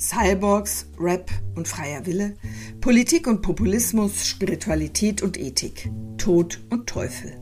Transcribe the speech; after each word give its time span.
Cyborgs, 0.00 0.86
Rap 0.98 1.30
und 1.54 1.68
freier 1.68 2.06
Wille, 2.06 2.36
Politik 2.80 3.26
und 3.26 3.42
Populismus, 3.42 4.26
Spiritualität 4.26 5.20
und 5.20 5.38
Ethik, 5.38 5.90
Tod 6.16 6.58
und 6.70 6.86
Teufel. 6.88 7.38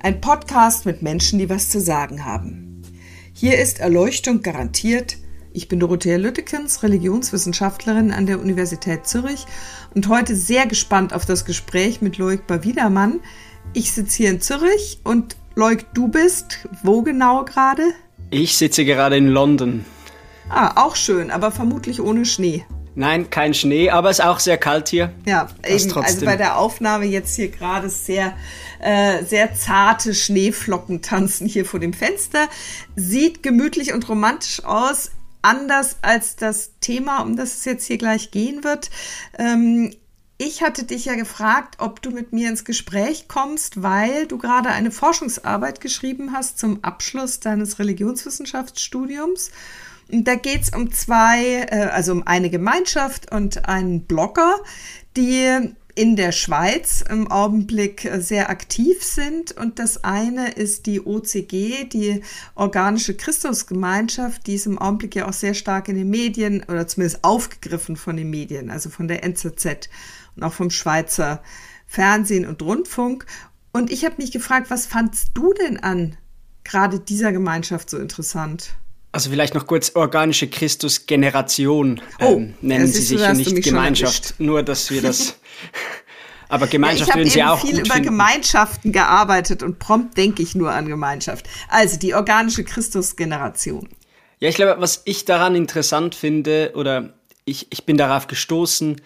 Ein 0.00 0.20
Podcast 0.20 0.86
mit 0.86 1.02
Menschen, 1.02 1.38
die 1.38 1.48
was 1.48 1.70
zu 1.70 1.80
sagen 1.80 2.24
haben. 2.24 2.82
Hier 3.32 3.58
ist 3.58 3.78
Erleuchtung 3.78 4.42
garantiert. 4.42 5.18
Ich 5.52 5.68
bin 5.68 5.78
Dorothea 5.78 6.16
Lüttekens, 6.16 6.82
Religionswissenschaftlerin 6.82 8.10
an 8.10 8.26
der 8.26 8.40
Universität 8.40 9.06
Zürich 9.06 9.46
und 9.94 10.08
heute 10.08 10.34
sehr 10.34 10.66
gespannt 10.66 11.12
auf 11.12 11.26
das 11.26 11.44
Gespräch 11.44 12.02
mit 12.02 12.18
Loic 12.18 12.44
Bawidermann. 12.48 13.20
Ich 13.72 13.92
sitze 13.92 14.16
hier 14.16 14.30
in 14.30 14.40
Zürich 14.40 14.98
und 15.04 15.36
Loic, 15.54 15.86
du 15.94 16.08
bist 16.08 16.66
wo 16.82 17.02
genau 17.02 17.44
gerade? 17.44 17.84
Ich 18.30 18.56
sitze 18.56 18.84
gerade 18.84 19.16
in 19.16 19.28
London. 19.28 19.84
Ah, 20.48 20.84
auch 20.84 20.96
schön, 20.96 21.30
aber 21.30 21.50
vermutlich 21.50 22.00
ohne 22.00 22.24
Schnee. 22.24 22.64
Nein, 22.96 23.28
kein 23.28 23.54
Schnee, 23.54 23.90
aber 23.90 24.10
es 24.10 24.20
ist 24.20 24.24
auch 24.24 24.38
sehr 24.38 24.56
kalt 24.56 24.88
hier. 24.88 25.12
Ja, 25.26 25.48
eben, 25.66 25.92
also 25.96 26.24
bei 26.24 26.36
der 26.36 26.58
Aufnahme 26.58 27.06
jetzt 27.06 27.34
hier 27.34 27.48
gerade 27.48 27.88
sehr, 27.88 28.36
äh, 28.78 29.24
sehr 29.24 29.54
zarte 29.54 30.14
Schneeflocken 30.14 31.02
tanzen 31.02 31.48
hier 31.48 31.64
vor 31.64 31.80
dem 31.80 31.92
Fenster. 31.92 32.48
Sieht 32.94 33.42
gemütlich 33.42 33.92
und 33.92 34.08
romantisch 34.08 34.64
aus, 34.64 35.10
anders 35.42 35.96
als 36.02 36.36
das 36.36 36.72
Thema, 36.80 37.22
um 37.22 37.36
das 37.36 37.54
es 37.54 37.64
jetzt 37.64 37.86
hier 37.86 37.98
gleich 37.98 38.30
gehen 38.30 38.62
wird. 38.62 38.90
Ähm, 39.38 39.92
ich 40.38 40.62
hatte 40.62 40.84
dich 40.84 41.04
ja 41.06 41.14
gefragt, 41.14 41.76
ob 41.78 42.00
du 42.00 42.10
mit 42.10 42.32
mir 42.32 42.48
ins 42.48 42.64
Gespräch 42.64 43.26
kommst, 43.28 43.82
weil 43.82 44.26
du 44.26 44.38
gerade 44.38 44.68
eine 44.68 44.90
Forschungsarbeit 44.90 45.80
geschrieben 45.80 46.32
hast 46.32 46.58
zum 46.58 46.82
Abschluss 46.82 47.40
deines 47.40 47.78
Religionswissenschaftsstudiums. 47.78 49.50
Da 50.08 50.34
geht 50.34 50.62
es 50.62 50.70
um 50.70 50.92
zwei, 50.92 51.66
äh, 51.70 51.88
also 51.92 52.12
um 52.12 52.26
eine 52.26 52.50
Gemeinschaft 52.50 53.32
und 53.32 53.68
einen 53.68 54.04
Blogger, 54.04 54.56
die 55.16 55.74
in 55.94 56.16
der 56.16 56.32
Schweiz 56.32 57.04
im 57.08 57.30
Augenblick 57.30 58.10
sehr 58.18 58.50
aktiv 58.50 59.02
sind. 59.02 59.52
Und 59.52 59.78
das 59.78 60.02
eine 60.02 60.50
ist 60.50 60.86
die 60.86 61.00
OCG, 61.00 61.84
die 61.84 62.22
Organische 62.54 63.14
Christusgemeinschaft, 63.16 64.46
die 64.46 64.54
ist 64.54 64.66
im 64.66 64.78
Augenblick 64.78 65.14
ja 65.14 65.28
auch 65.28 65.32
sehr 65.32 65.54
stark 65.54 65.88
in 65.88 65.96
den 65.96 66.10
Medien 66.10 66.64
oder 66.64 66.88
zumindest 66.88 67.22
aufgegriffen 67.22 67.96
von 67.96 68.16
den 68.16 68.28
Medien, 68.28 68.70
also 68.70 68.90
von 68.90 69.06
der 69.06 69.22
NZZ 69.24 69.88
und 70.36 70.42
auch 70.42 70.52
vom 70.52 70.70
Schweizer 70.70 71.42
Fernsehen 71.86 72.44
und 72.44 72.60
Rundfunk. 72.60 73.26
Und 73.72 73.92
ich 73.92 74.04
habe 74.04 74.16
mich 74.18 74.32
gefragt, 74.32 74.70
was 74.70 74.86
fandst 74.86 75.30
du 75.34 75.52
denn 75.52 75.78
an 75.78 76.16
gerade 76.64 76.98
dieser 76.98 77.30
Gemeinschaft 77.30 77.88
so 77.88 77.98
interessant? 77.98 78.74
Also 79.14 79.30
vielleicht 79.30 79.54
noch 79.54 79.68
kurz 79.68 79.92
organische 79.94 80.48
Christusgeneration 80.48 82.00
oh, 82.18 82.32
ähm, 82.32 82.54
nennen 82.62 82.88
Sie 82.88 83.00
sich 83.00 83.20
und 83.20 83.36
nicht 83.36 83.62
Gemeinschaft. 83.62 84.34
Nur, 84.38 84.64
dass 84.64 84.90
wir 84.90 85.02
das. 85.02 85.38
Aber 86.48 86.66
Gemeinschaft 86.66 87.10
ja, 87.10 87.14
würden 87.14 87.30
Sie 87.30 87.44
auch. 87.44 87.58
Ich 87.58 87.62
habe 87.62 87.68
viel 87.68 87.78
über 87.78 87.94
finden. 87.94 88.08
Gemeinschaften 88.08 88.90
gearbeitet 88.90 89.62
und 89.62 89.78
prompt 89.78 90.16
denke 90.16 90.42
ich 90.42 90.56
nur 90.56 90.72
an 90.72 90.88
Gemeinschaft. 90.88 91.48
Also 91.68 91.96
die 91.96 92.12
organische 92.12 92.64
Christusgeneration. 92.64 93.88
Ja, 94.40 94.48
ich 94.48 94.56
glaube, 94.56 94.80
was 94.80 95.02
ich 95.04 95.24
daran 95.24 95.54
interessant 95.54 96.16
finde, 96.16 96.72
oder 96.74 97.14
ich, 97.44 97.68
ich 97.70 97.86
bin 97.86 97.96
darauf 97.96 98.26
gestoßen, 98.26 99.00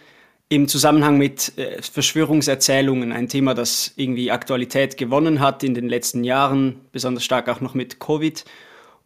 im 0.48 0.68
Zusammenhang 0.68 1.18
mit 1.18 1.52
äh, 1.58 1.82
Verschwörungserzählungen, 1.82 3.12
ein 3.12 3.28
Thema, 3.28 3.52
das 3.52 3.92
irgendwie 3.96 4.30
Aktualität 4.30 4.96
gewonnen 4.96 5.40
hat 5.40 5.62
in 5.62 5.74
den 5.74 5.86
letzten 5.86 6.24
Jahren, 6.24 6.80
besonders 6.92 7.24
stark 7.24 7.50
auch 7.50 7.60
noch 7.60 7.74
mit 7.74 8.00
Covid. 8.00 8.46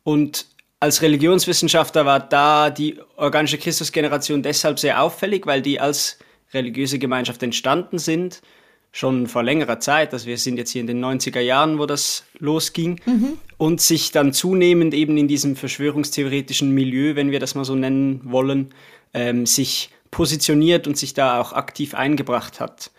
Und 0.05 0.47
als 0.83 1.01
Religionswissenschaftler 1.01 2.05
war 2.07 2.19
da 2.19 2.69
die 2.69 2.99
organische 3.15 3.57
Christusgeneration 3.57 4.43
deshalb 4.43 4.81
sehr 4.81 5.01
auffällig, 5.01 5.47
weil 5.47 5.63
die 5.63 5.79
als 5.79 6.19
religiöse 6.53 6.99
Gemeinschaft 6.99 7.41
entstanden 7.45 8.01
sind, 8.01 8.43
schon 8.91 9.29
vor 9.29 9.45
längerer 9.45 9.79
Zeit, 9.79 10.13
also 10.13 10.27
wir 10.27 10.37
sind 10.39 10.57
jetzt 10.57 10.73
hier 10.73 10.81
in 10.81 10.89
den 10.89 11.03
90er 11.03 11.39
Jahren, 11.39 11.79
wo 11.79 11.87
das 11.87 12.25
losging, 12.41 13.01
mhm. 13.07 13.39
und 13.59 13.81
sich 13.81 14.11
dann 14.11 14.33
zunehmend 14.33 14.93
eben 14.93 15.17
in 15.17 15.29
diesem 15.29 15.55
verschwörungstheoretischen 15.55 16.73
Milieu, 16.73 17.15
wenn 17.15 17.31
wir 17.31 17.39
das 17.39 17.55
mal 17.55 17.65
so 17.65 17.77
nennen 17.77 18.21
wollen, 18.25 18.75
ähm, 19.15 19.47
sich 19.47 19.91
positioniert 20.11 20.89
und 20.89 20.99
sich 20.99 21.15
da 21.15 21.41
auch 21.41 21.53
aktiv 21.53 21.95
eingebracht 21.95 22.59
hat. 22.59 22.91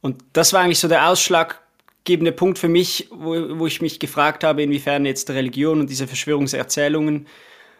Und 0.00 0.22
das 0.32 0.52
war 0.52 0.60
eigentlich 0.60 0.78
so 0.78 0.86
der 0.86 1.08
Ausschlag, 1.08 1.60
ausschlaggebende 2.02 2.32
Punkt 2.32 2.58
für 2.58 2.68
mich, 2.68 3.08
wo, 3.10 3.58
wo 3.58 3.66
ich 3.66 3.80
mich 3.80 3.98
gefragt 3.98 4.44
habe, 4.44 4.62
inwiefern 4.62 5.06
jetzt 5.06 5.30
Religion 5.30 5.80
und 5.80 5.90
diese 5.90 6.06
Verschwörungserzählungen, 6.06 7.26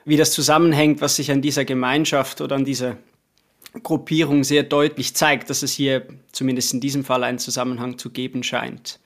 wie 0.05 0.17
das 0.17 0.33
zusammenhängt, 0.33 1.01
was 1.01 1.17
sich 1.17 1.31
an 1.31 1.43
dieser 1.43 1.65
Gemeinschaft 1.65 2.41
oder 2.41 2.57
an 2.57 2.65
dieser 2.65 2.99
Gruppierung 3.83 4.45
sehr 4.45 4.63
deutlich 4.63 5.15
zeigt, 5.15 5.51
dass 5.51 5.63
es 5.63 5.73
hier 5.73 6.07
zumindest 6.33 6.75
in 6.75 6.81
diesem 6.81 7.05
Fall 7.05 7.25
einen 7.25 7.39
Zusammenhang 7.39 7.99
zu 7.99 8.11
geben 8.11 8.43
scheint. 8.43 9.01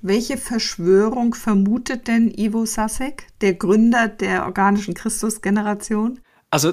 Welche 0.00 0.36
Verschwörung 0.36 1.34
vermutet 1.34 2.06
denn 2.06 2.32
Ivo 2.36 2.66
Sasek, 2.66 3.26
der 3.40 3.54
Gründer 3.54 4.08
der 4.08 4.44
organischen 4.44 4.94
Christusgeneration? 4.94 6.20
Also 6.50 6.72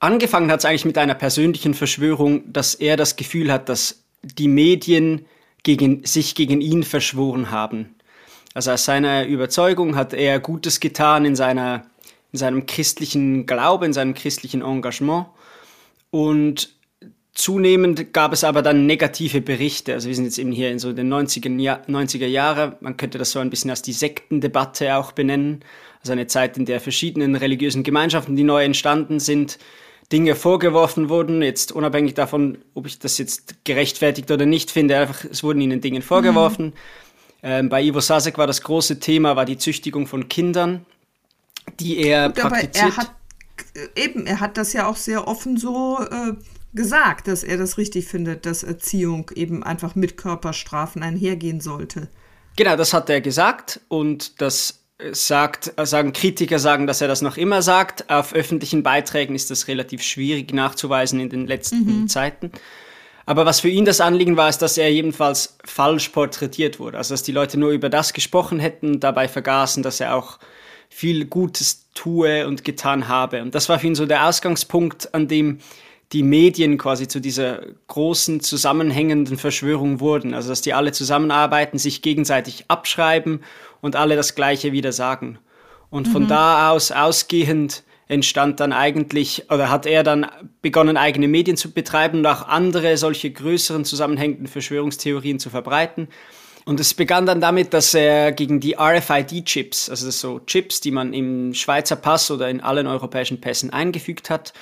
angefangen 0.00 0.50
hat 0.50 0.60
es 0.60 0.64
eigentlich 0.64 0.84
mit 0.84 0.98
einer 0.98 1.14
persönlichen 1.14 1.74
Verschwörung, 1.74 2.52
dass 2.52 2.74
er 2.74 2.96
das 2.96 3.16
Gefühl 3.16 3.50
hat, 3.52 3.68
dass 3.68 4.04
die 4.22 4.48
Medien 4.48 5.26
gegen, 5.62 6.04
sich 6.04 6.34
gegen 6.34 6.60
ihn 6.60 6.82
verschworen 6.82 7.50
haben. 7.50 7.94
Also 8.54 8.72
aus 8.72 8.84
seiner 8.84 9.26
Überzeugung 9.26 9.96
hat 9.96 10.12
er 10.12 10.38
Gutes 10.40 10.80
getan 10.80 11.24
in, 11.24 11.36
seiner, 11.36 11.86
in 12.32 12.38
seinem 12.38 12.66
christlichen 12.66 13.46
Glauben, 13.46 13.86
in 13.86 13.92
seinem 13.92 14.14
christlichen 14.14 14.62
Engagement. 14.62 15.26
Und 16.10 16.74
zunehmend 17.32 18.12
gab 18.12 18.32
es 18.32 18.44
aber 18.44 18.60
dann 18.60 18.86
negative 18.86 19.40
Berichte. 19.40 19.94
Also 19.94 20.08
wir 20.08 20.14
sind 20.14 20.26
jetzt 20.26 20.38
eben 20.38 20.52
hier 20.52 20.70
in 20.70 20.78
so 20.78 20.92
den 20.92 21.12
90er, 21.12 21.58
Jahr, 21.58 21.80
90er 21.88 22.26
Jahre. 22.26 22.76
Man 22.80 22.98
könnte 22.98 23.16
das 23.16 23.30
so 23.30 23.38
ein 23.38 23.48
bisschen 23.48 23.70
als 23.70 23.80
die 23.80 23.94
Sektendebatte 23.94 24.96
auch 24.96 25.12
benennen. 25.12 25.64
Also 26.00 26.12
eine 26.12 26.26
Zeit, 26.26 26.58
in 26.58 26.66
der 26.66 26.80
verschiedenen 26.80 27.36
religiösen 27.36 27.84
Gemeinschaften, 27.84 28.36
die 28.36 28.42
neu 28.42 28.64
entstanden 28.64 29.18
sind, 29.18 29.58
Dinge 30.10 30.34
vorgeworfen 30.34 31.08
wurden, 31.08 31.42
jetzt 31.42 31.72
unabhängig 31.72 32.14
davon, 32.14 32.58
ob 32.74 32.86
ich 32.86 32.98
das 32.98 33.18
jetzt 33.18 33.64
gerechtfertigt 33.64 34.30
oder 34.30 34.46
nicht 34.46 34.70
finde, 34.70 34.98
einfach, 34.98 35.24
es 35.24 35.42
wurden 35.42 35.60
ihnen 35.60 35.80
Dinge 35.80 36.02
vorgeworfen. 36.02 36.66
Mhm. 36.66 36.72
Ähm, 37.42 37.68
bei 37.68 37.82
Ivo 37.82 38.00
Sasek 38.00 38.38
war 38.38 38.46
das 38.46 38.62
große 38.62 39.00
Thema, 39.00 39.36
war 39.36 39.44
die 39.44 39.58
Züchtigung 39.58 40.06
von 40.06 40.28
Kindern, 40.28 40.86
die 41.80 41.98
er 41.98 42.28
Gut, 42.28 42.36
praktiziert. 42.36 42.88
er 42.88 42.96
hat, 42.96 43.14
eben, 43.96 44.26
er 44.26 44.40
hat 44.40 44.56
das 44.56 44.72
ja 44.72 44.86
auch 44.86 44.96
sehr 44.96 45.26
offen 45.26 45.56
so 45.56 45.98
äh, 45.98 46.34
gesagt, 46.74 47.28
dass 47.28 47.42
er 47.42 47.56
das 47.56 47.78
richtig 47.78 48.06
findet, 48.06 48.46
dass 48.46 48.62
Erziehung 48.62 49.30
eben 49.34 49.62
einfach 49.62 49.94
mit 49.94 50.16
Körperstrafen 50.16 51.02
einhergehen 51.02 51.60
sollte. 51.60 52.08
Genau, 52.56 52.76
das 52.76 52.92
hat 52.92 53.08
er 53.10 53.20
gesagt 53.20 53.80
und 53.88 54.40
das 54.40 54.81
sagt, 55.12 55.72
sagen 55.82 56.12
Kritiker 56.12 56.58
sagen, 56.58 56.86
dass 56.86 57.00
er 57.00 57.08
das 57.08 57.22
noch 57.22 57.36
immer 57.36 57.62
sagt. 57.62 58.08
Auf 58.10 58.34
öffentlichen 58.34 58.82
Beiträgen 58.82 59.34
ist 59.34 59.50
das 59.50 59.68
relativ 59.68 60.02
schwierig 60.02 60.52
nachzuweisen 60.52 61.20
in 61.20 61.28
den 61.28 61.46
letzten 61.46 62.02
mhm. 62.02 62.08
Zeiten. 62.08 62.52
Aber 63.24 63.46
was 63.46 63.60
für 63.60 63.68
ihn 63.68 63.84
das 63.84 64.00
Anliegen 64.00 64.36
war, 64.36 64.48
ist, 64.48 64.62
dass 64.62 64.78
er 64.78 64.92
jedenfalls 64.92 65.56
falsch 65.64 66.08
porträtiert 66.08 66.78
wurde. 66.78 66.98
Also, 66.98 67.14
dass 67.14 67.22
die 67.22 67.32
Leute 67.32 67.58
nur 67.58 67.70
über 67.70 67.88
das 67.88 68.12
gesprochen 68.12 68.58
hätten, 68.58 69.00
dabei 69.00 69.28
vergaßen, 69.28 69.82
dass 69.82 70.00
er 70.00 70.14
auch 70.14 70.38
viel 70.88 71.24
Gutes 71.24 71.86
tue 71.94 72.46
und 72.46 72.64
getan 72.64 73.08
habe. 73.08 73.42
Und 73.42 73.54
das 73.54 73.68
war 73.68 73.78
für 73.78 73.86
ihn 73.86 73.94
so 73.94 74.06
der 74.06 74.26
Ausgangspunkt, 74.26 75.14
an 75.14 75.28
dem 75.28 75.58
die 76.12 76.22
Medien 76.22 76.76
quasi 76.76 77.08
zu 77.08 77.20
dieser 77.20 77.62
großen 77.86 78.40
zusammenhängenden 78.40 79.38
Verschwörung 79.38 80.00
wurden. 80.00 80.34
Also 80.34 80.50
dass 80.50 80.60
die 80.60 80.74
alle 80.74 80.92
zusammenarbeiten, 80.92 81.78
sich 81.78 82.02
gegenseitig 82.02 82.66
abschreiben 82.68 83.40
und 83.82 83.96
alle 83.96 84.16
das 84.16 84.34
Gleiche 84.34 84.72
wieder 84.72 84.92
sagen. 84.92 85.38
Und 85.90 86.08
von 86.08 86.22
mhm. 86.22 86.28
da 86.28 86.70
aus 86.70 86.90
ausgehend 86.90 87.82
entstand 88.08 88.60
dann 88.60 88.72
eigentlich, 88.72 89.50
oder 89.50 89.70
hat 89.70 89.84
er 89.84 90.02
dann 90.02 90.26
begonnen, 90.62 90.96
eigene 90.96 91.28
Medien 91.28 91.58
zu 91.58 91.70
betreiben 91.70 92.20
und 92.20 92.26
auch 92.26 92.48
andere 92.48 92.96
solche 92.96 93.30
größeren 93.30 93.84
zusammenhängenden 93.84 94.46
Verschwörungstheorien 94.46 95.38
zu 95.38 95.50
verbreiten. 95.50 96.08
Und 96.64 96.78
es 96.78 96.94
begann 96.94 97.26
dann 97.26 97.40
damit, 97.40 97.74
dass 97.74 97.92
er 97.92 98.30
gegen 98.32 98.60
die 98.60 98.76
RFID-Chips, 98.78 99.90
also 99.90 100.10
so 100.10 100.38
Chips, 100.40 100.80
die 100.80 100.92
man 100.92 101.12
im 101.12 101.54
Schweizer 101.54 101.96
Pass 101.96 102.30
oder 102.30 102.48
in 102.48 102.60
allen 102.60 102.86
europäischen 102.86 103.40
Pässen 103.40 103.70
eingefügt 103.70 104.30
hat, 104.30 104.52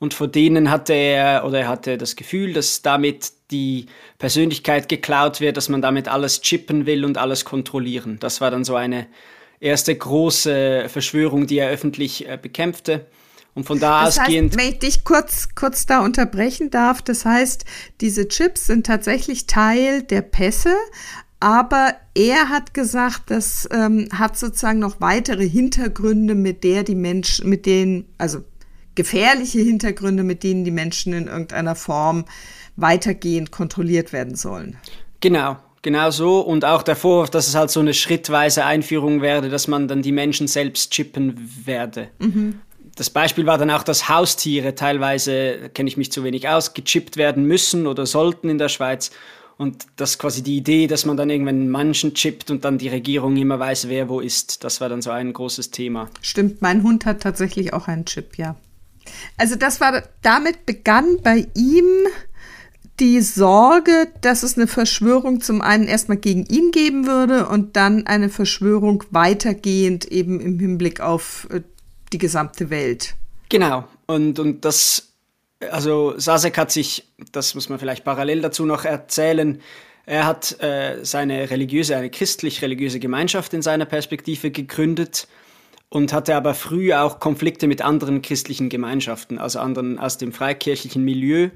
und 0.00 0.14
vor 0.14 0.28
denen 0.28 0.70
hatte 0.70 0.94
er 0.94 1.44
oder 1.44 1.60
er 1.60 1.68
hatte 1.68 1.98
das 1.98 2.16
Gefühl, 2.16 2.54
dass 2.54 2.80
damit 2.80 3.32
die 3.50 3.86
Persönlichkeit 4.18 4.88
geklaut 4.88 5.40
wird, 5.40 5.58
dass 5.58 5.68
man 5.68 5.82
damit 5.82 6.08
alles 6.08 6.40
chippen 6.40 6.86
will 6.86 7.04
und 7.04 7.18
alles 7.18 7.44
kontrollieren. 7.44 8.16
Das 8.18 8.40
war 8.40 8.50
dann 8.50 8.64
so 8.64 8.74
eine 8.74 9.06
erste 9.60 9.94
große 9.94 10.86
Verschwörung, 10.88 11.46
die 11.46 11.58
er 11.58 11.68
öffentlich 11.68 12.26
äh, 12.26 12.38
bekämpfte. 12.40 13.06
Und 13.54 13.64
von 13.64 13.78
da 13.78 14.04
das 14.04 14.18
ausgehend. 14.18 14.52
Heißt, 14.52 14.58
wenn 14.58 14.72
ich 14.72 14.78
dich 14.78 15.04
kurz, 15.04 15.48
kurz 15.54 15.84
da 15.84 16.00
unterbrechen 16.00 16.70
darf, 16.70 17.02
das 17.02 17.26
heißt, 17.26 17.64
diese 18.00 18.26
Chips 18.28 18.68
sind 18.68 18.86
tatsächlich 18.86 19.46
Teil 19.46 20.02
der 20.02 20.22
Pässe, 20.22 20.74
aber 21.40 21.94
er 22.14 22.48
hat 22.48 22.72
gesagt, 22.72 23.24
das 23.26 23.68
ähm, 23.72 24.08
hat 24.12 24.38
sozusagen 24.38 24.78
noch 24.78 25.00
weitere 25.00 25.46
Hintergründe, 25.46 26.34
mit 26.34 26.64
der 26.64 26.84
die 26.84 26.94
Menschen, 26.94 27.50
mit 27.50 27.66
denen, 27.66 28.06
also 28.18 28.44
gefährliche 29.00 29.60
Hintergründe, 29.60 30.24
mit 30.24 30.42
denen 30.42 30.62
die 30.62 30.70
Menschen 30.70 31.14
in 31.14 31.26
irgendeiner 31.26 31.74
Form 31.74 32.26
weitergehend 32.76 33.50
kontrolliert 33.50 34.12
werden 34.12 34.34
sollen. 34.34 34.76
Genau, 35.20 35.56
genau 35.80 36.10
so. 36.10 36.40
Und 36.40 36.66
auch 36.66 36.82
der 36.82 36.96
Vorwurf, 36.96 37.30
dass 37.30 37.48
es 37.48 37.54
halt 37.54 37.70
so 37.70 37.80
eine 37.80 37.94
schrittweise 37.94 38.66
Einführung 38.66 39.22
werde, 39.22 39.48
dass 39.48 39.68
man 39.68 39.88
dann 39.88 40.02
die 40.02 40.12
Menschen 40.12 40.48
selbst 40.48 40.90
chippen 40.90 41.34
werde. 41.64 42.08
Mhm. 42.18 42.60
Das 42.94 43.08
Beispiel 43.08 43.46
war 43.46 43.56
dann 43.56 43.70
auch, 43.70 43.84
dass 43.84 44.10
Haustiere 44.10 44.74
teilweise, 44.74 45.70
kenne 45.72 45.88
ich 45.88 45.96
mich 45.96 46.12
zu 46.12 46.22
wenig 46.22 46.46
aus, 46.50 46.74
gechippt 46.74 47.16
werden 47.16 47.46
müssen 47.46 47.86
oder 47.86 48.04
sollten 48.04 48.50
in 48.50 48.58
der 48.58 48.68
Schweiz. 48.68 49.10
Und 49.56 49.86
das 49.96 50.18
quasi 50.18 50.42
die 50.42 50.58
Idee, 50.58 50.86
dass 50.88 51.06
man 51.06 51.16
dann 51.16 51.30
irgendwann 51.30 51.54
einen 51.54 51.70
Menschen 51.70 52.12
chippt 52.12 52.50
und 52.50 52.66
dann 52.66 52.76
die 52.76 52.88
Regierung 52.88 53.36
immer 53.36 53.58
weiß, 53.58 53.88
wer 53.88 54.10
wo 54.10 54.20
ist. 54.20 54.62
Das 54.64 54.82
war 54.82 54.90
dann 54.90 55.00
so 55.00 55.10
ein 55.10 55.32
großes 55.32 55.70
Thema. 55.70 56.10
Stimmt, 56.20 56.60
mein 56.60 56.82
Hund 56.82 57.06
hat 57.06 57.22
tatsächlich 57.22 57.72
auch 57.72 57.88
einen 57.88 58.04
Chip, 58.04 58.36
ja. 58.36 58.56
Also 59.36 59.56
das 59.56 59.80
war, 59.80 60.02
damit 60.22 60.66
begann 60.66 61.18
bei 61.22 61.46
ihm 61.54 61.86
die 62.98 63.20
Sorge, 63.22 64.08
dass 64.20 64.42
es 64.42 64.56
eine 64.56 64.66
Verschwörung 64.66 65.40
zum 65.40 65.62
einen 65.62 65.88
erstmal 65.88 66.18
gegen 66.18 66.44
ihn 66.46 66.70
geben 66.70 67.06
würde 67.06 67.48
und 67.48 67.76
dann 67.76 68.06
eine 68.06 68.28
Verschwörung 68.28 69.04
weitergehend 69.10 70.04
eben 70.06 70.38
im 70.40 70.58
Hinblick 70.58 71.00
auf 71.00 71.48
äh, 71.50 71.62
die 72.12 72.18
gesamte 72.18 72.68
Welt. 72.68 73.14
Genau. 73.48 73.84
Und, 74.06 74.38
und 74.38 74.64
das 74.64 75.10
also 75.70 76.18
Sasek 76.18 76.56
hat 76.56 76.70
sich, 76.70 77.04
das 77.32 77.54
muss 77.54 77.68
man 77.68 77.78
vielleicht 77.78 78.04
parallel 78.04 78.40
dazu 78.40 78.64
noch 78.64 78.84
erzählen, 78.84 79.60
er 80.06 80.26
hat 80.26 80.60
äh, 80.60 81.04
seine 81.04 81.50
religiöse, 81.50 81.96
eine 81.96 82.10
christlich-religiöse 82.10 82.98
Gemeinschaft 82.98 83.52
in 83.54 83.62
seiner 83.62 83.84
Perspektive 83.84 84.50
gegründet 84.50 85.28
und 85.90 86.12
hatte 86.14 86.34
aber 86.34 86.54
früh 86.54 86.94
auch 86.94 87.20
Konflikte 87.20 87.66
mit 87.66 87.82
anderen 87.82 88.22
christlichen 88.22 88.70
Gemeinschaften, 88.70 89.38
also 89.38 89.58
anderen 89.58 89.98
aus 89.98 90.16
dem 90.16 90.32
freikirchlichen 90.32 91.04
Milieu, 91.04 91.50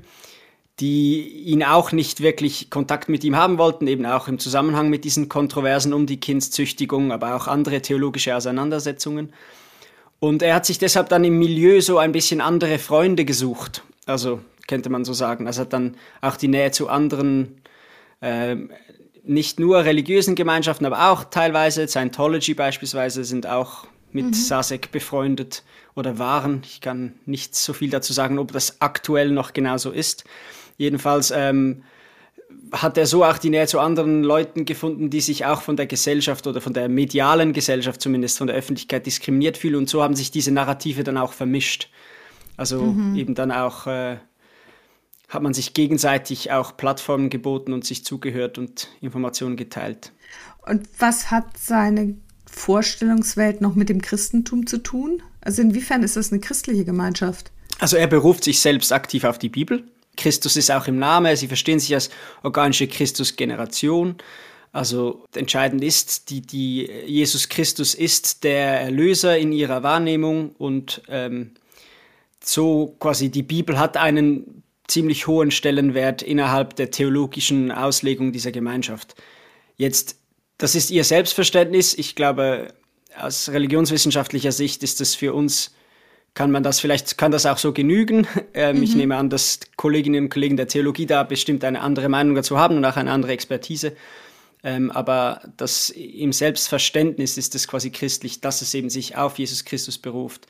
die 0.80 1.26
ihn 1.44 1.62
auch 1.62 1.92
nicht 1.92 2.20
wirklich 2.20 2.68
Kontakt 2.68 3.08
mit 3.08 3.24
ihm 3.24 3.36
haben 3.36 3.56
wollten, 3.56 3.86
eben 3.86 4.04
auch 4.04 4.28
im 4.28 4.38
Zusammenhang 4.38 4.90
mit 4.90 5.04
diesen 5.04 5.28
Kontroversen 5.28 5.94
um 5.94 6.06
die 6.06 6.20
Kindszüchtigung, 6.20 7.12
aber 7.12 7.36
auch 7.36 7.46
andere 7.46 7.80
theologische 7.80 8.36
Auseinandersetzungen. 8.36 9.32
Und 10.20 10.42
er 10.42 10.54
hat 10.54 10.66
sich 10.66 10.78
deshalb 10.78 11.08
dann 11.08 11.24
im 11.24 11.38
Milieu 11.38 11.80
so 11.80 11.98
ein 11.98 12.12
bisschen 12.12 12.40
andere 12.40 12.78
Freunde 12.78 13.24
gesucht 13.24 13.82
also 14.06 14.40
könnte 14.66 14.90
man 14.90 15.04
so 15.04 15.12
sagen. 15.12 15.46
Also 15.46 15.62
hat 15.62 15.72
dann 15.72 15.96
auch 16.20 16.36
die 16.36 16.48
Nähe 16.48 16.70
zu 16.70 16.88
anderen, 16.88 17.60
äh, 18.20 18.56
nicht 19.24 19.58
nur 19.58 19.84
religiösen 19.84 20.34
Gemeinschaften, 20.34 20.86
aber 20.86 21.10
auch 21.10 21.24
teilweise, 21.24 21.88
Scientology 21.88 22.54
beispielsweise, 22.54 23.24
sind 23.24 23.46
auch 23.46 23.86
mit 24.14 24.26
mhm. 24.26 24.32
Sasek 24.32 24.92
befreundet 24.92 25.64
oder 25.94 26.18
waren. 26.18 26.62
Ich 26.64 26.80
kann 26.80 27.14
nicht 27.26 27.54
so 27.54 27.72
viel 27.72 27.90
dazu 27.90 28.12
sagen, 28.12 28.38
ob 28.38 28.52
das 28.52 28.80
aktuell 28.80 29.30
noch 29.30 29.52
genauso 29.52 29.90
ist. 29.90 30.24
Jedenfalls 30.78 31.32
ähm, 31.32 31.82
hat 32.72 32.96
er 32.96 33.06
so 33.06 33.24
auch 33.24 33.38
die 33.38 33.50
Nähe 33.50 33.66
zu 33.66 33.80
anderen 33.80 34.22
Leuten 34.22 34.64
gefunden, 34.64 35.10
die 35.10 35.20
sich 35.20 35.44
auch 35.44 35.62
von 35.62 35.76
der 35.76 35.86
Gesellschaft 35.86 36.46
oder 36.46 36.60
von 36.60 36.72
der 36.72 36.88
medialen 36.88 37.52
Gesellschaft 37.52 38.00
zumindest 38.00 38.38
von 38.38 38.46
der 38.46 38.56
Öffentlichkeit 38.56 39.04
diskriminiert 39.04 39.58
fühlen. 39.58 39.76
Und 39.76 39.90
so 39.90 40.02
haben 40.02 40.14
sich 40.14 40.30
diese 40.30 40.52
Narrative 40.52 41.02
dann 41.02 41.18
auch 41.18 41.32
vermischt. 41.32 41.90
Also 42.56 42.82
mhm. 42.82 43.16
eben 43.16 43.34
dann 43.34 43.50
auch 43.50 43.88
äh, 43.88 44.18
hat 45.28 45.42
man 45.42 45.54
sich 45.54 45.74
gegenseitig 45.74 46.52
auch 46.52 46.76
Plattformen 46.76 47.30
geboten 47.30 47.72
und 47.72 47.84
sich 47.84 48.04
zugehört 48.04 48.58
und 48.58 48.88
Informationen 49.00 49.56
geteilt. 49.56 50.12
Und 50.66 50.88
was 50.98 51.32
hat 51.32 51.58
seine 51.58 52.14
Vorstellungswelt 52.54 53.60
noch 53.60 53.74
mit 53.74 53.88
dem 53.88 54.00
Christentum 54.00 54.66
zu 54.66 54.78
tun? 54.78 55.22
Also 55.40 55.62
inwiefern 55.62 56.02
ist 56.02 56.16
das 56.16 56.32
eine 56.32 56.40
christliche 56.40 56.84
Gemeinschaft? 56.84 57.50
Also 57.78 57.96
er 57.96 58.06
beruft 58.06 58.44
sich 58.44 58.60
selbst 58.60 58.92
aktiv 58.92 59.24
auf 59.24 59.38
die 59.38 59.48
Bibel. 59.48 59.84
Christus 60.16 60.56
ist 60.56 60.70
auch 60.70 60.86
im 60.86 60.98
Namen. 60.98 61.36
Sie 61.36 61.48
verstehen 61.48 61.80
sich 61.80 61.92
als 61.94 62.10
organische 62.42 62.86
Christusgeneration. 62.86 64.16
Also 64.72 65.24
entscheidend 65.34 65.82
ist, 65.84 66.30
die, 66.30 66.40
die 66.40 66.88
Jesus 67.06 67.48
Christus 67.48 67.94
ist 67.94 68.44
der 68.44 68.80
Erlöser 68.80 69.36
in 69.38 69.52
ihrer 69.52 69.82
Wahrnehmung 69.82 70.50
und 70.56 71.02
ähm, 71.08 71.52
so 72.42 72.96
quasi 72.98 73.30
die 73.30 73.42
Bibel 73.42 73.78
hat 73.78 73.96
einen 73.96 74.62
ziemlich 74.86 75.26
hohen 75.26 75.50
Stellenwert 75.50 76.22
innerhalb 76.22 76.76
der 76.76 76.90
theologischen 76.90 77.72
Auslegung 77.72 78.32
dieser 78.32 78.52
Gemeinschaft. 78.52 79.14
Jetzt, 79.76 80.18
das 80.64 80.74
ist 80.74 80.90
ihr 80.90 81.04
Selbstverständnis. 81.04 81.92
Ich 81.92 82.14
glaube, 82.14 82.72
aus 83.14 83.50
religionswissenschaftlicher 83.50 84.50
Sicht 84.50 84.82
ist 84.82 85.00
das 85.00 85.14
für 85.14 85.34
uns, 85.34 85.74
kann 86.32 86.50
man 86.50 86.62
das 86.62 86.80
vielleicht, 86.80 87.18
kann 87.18 87.30
das 87.30 87.44
auch 87.44 87.58
so 87.58 87.72
genügen. 87.72 88.26
Ähm, 88.56 88.76
mhm. 88.76 88.82
Ich 88.84 88.94
nehme 88.94 89.16
an, 89.16 89.30
dass 89.30 89.58
Kolleginnen 89.76 90.24
und 90.24 90.30
Kollegen 90.30 90.56
der 90.56 90.68
Theologie 90.68 91.06
da 91.06 91.24
bestimmt 91.24 91.64
eine 91.64 91.80
andere 91.80 92.08
Meinung 92.08 92.36
dazu 92.36 92.56
haben 92.56 92.76
und 92.76 92.84
auch 92.84 92.96
eine 92.96 93.10
andere 93.10 93.32
Expertise. 93.32 93.96
Ähm, 94.62 94.92
aber 94.92 95.42
das 95.56 95.90
im 95.90 96.32
Selbstverständnis 96.32 97.36
ist 97.36 97.56
es 97.56 97.66
quasi 97.66 97.90
christlich, 97.90 98.40
dass 98.40 98.62
es 98.62 98.72
eben 98.74 98.90
sich 98.90 99.16
auf 99.16 99.38
Jesus 99.38 99.64
Christus 99.64 99.98
beruft 99.98 100.46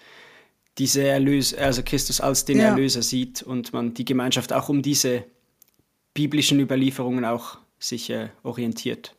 diese 0.79 1.07
Erlös 1.07 1.55
also 1.55 1.83
Christus 1.83 2.21
als 2.21 2.45
den 2.45 2.59
ja. 2.59 2.67
Erlöser 2.67 3.03
sieht 3.03 3.43
und 3.43 3.73
man 3.73 3.95
die 3.95 4.05
Gemeinschaft 4.05 4.53
auch 4.53 4.69
um 4.69 4.83
diese 4.83 5.25
biblischen 6.15 6.61
Überlieferungen 6.61 7.25
auch 7.25 7.59
sich 7.79 8.11
äh, 8.11 8.29
orientiert. 8.43 9.15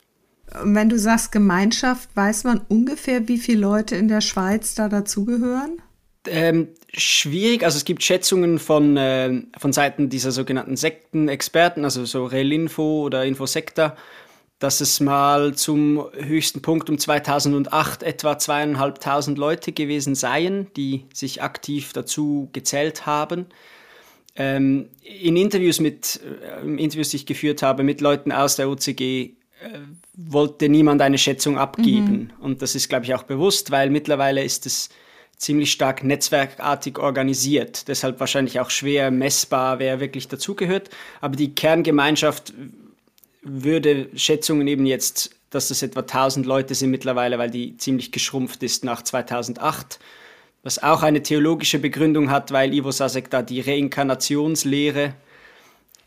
Wenn 0.63 0.89
du 0.89 0.99
sagst 0.99 1.31
Gemeinschaft, 1.31 2.09
weiß 2.15 2.43
man 2.43 2.61
ungefähr, 2.69 3.27
wie 3.27 3.37
viele 3.37 3.61
Leute 3.61 3.95
in 3.95 4.07
der 4.07 4.21
Schweiz 4.21 4.75
da 4.75 4.89
dazugehören? 4.89 5.81
Ähm, 6.27 6.69
schwierig, 6.93 7.63
also 7.63 7.77
es 7.77 7.85
gibt 7.85 8.03
Schätzungen 8.03 8.59
von, 8.59 8.97
äh, 8.97 9.41
von 9.57 9.73
Seiten 9.73 10.09
dieser 10.09 10.31
sogenannten 10.31 10.75
Sektenexperten, 10.75 11.83
also 11.83 12.05
so 12.05 12.25
Relinfo 12.25 13.03
oder 13.03 13.25
Infosecta, 13.25 13.95
dass 14.59 14.81
es 14.81 14.99
mal 14.99 15.55
zum 15.55 16.05
höchsten 16.13 16.61
Punkt 16.61 16.89
um 16.89 16.97
2008 16.97 18.03
etwa 18.03 18.37
zweieinhalbtausend 18.39 19.37
Leute 19.37 19.71
gewesen 19.71 20.15
seien, 20.15 20.67
die 20.75 21.05
sich 21.13 21.41
aktiv 21.41 21.93
dazu 21.93 22.49
gezählt 22.53 23.05
haben. 23.05 23.47
Ähm, 24.35 24.89
in 25.01 25.37
Interviews 25.37 25.79
mit 25.79 26.21
äh, 26.23 26.65
Interviews, 26.65 27.09
die 27.09 27.17
ich 27.17 27.25
geführt 27.25 27.61
habe 27.61 27.83
mit 27.83 28.01
Leuten 28.01 28.31
aus 28.31 28.55
der 28.55 28.69
OCG, 28.69 29.35
wollte 30.13 30.69
niemand 30.69 31.01
eine 31.01 31.17
Schätzung 31.17 31.57
abgeben. 31.57 32.31
Mhm. 32.37 32.43
Und 32.43 32.61
das 32.61 32.75
ist, 32.75 32.89
glaube 32.89 33.05
ich, 33.05 33.13
auch 33.13 33.23
bewusst, 33.23 33.71
weil 33.71 33.89
mittlerweile 33.89 34.43
ist 34.43 34.65
es 34.65 34.89
ziemlich 35.37 35.71
stark 35.71 36.03
netzwerkartig 36.03 36.97
organisiert. 36.97 37.87
Deshalb 37.87 38.19
wahrscheinlich 38.19 38.59
auch 38.59 38.69
schwer 38.69 39.11
messbar, 39.11 39.79
wer 39.79 39.99
wirklich 39.99 40.27
dazugehört. 40.27 40.89
Aber 41.21 41.35
die 41.35 41.53
Kerngemeinschaft 41.53 42.53
würde 43.41 44.09
Schätzungen 44.15 44.67
eben 44.67 44.85
jetzt, 44.85 45.35
dass 45.49 45.67
das 45.67 45.81
etwa 45.81 46.01
1000 46.01 46.45
Leute 46.45 46.73
sind 46.73 46.89
mittlerweile, 46.89 47.37
weil 47.37 47.51
die 47.51 47.77
ziemlich 47.77 48.11
geschrumpft 48.11 48.63
ist 48.63 48.83
nach 48.83 49.01
2008, 49.01 49.99
was 50.63 50.81
auch 50.81 51.03
eine 51.03 51.21
theologische 51.21 51.79
Begründung 51.79 52.31
hat, 52.31 52.51
weil 52.51 52.73
Ivo 52.73 52.91
Sasek 52.91 53.29
da 53.29 53.41
die 53.41 53.61
Reinkarnationslehre 53.61 55.13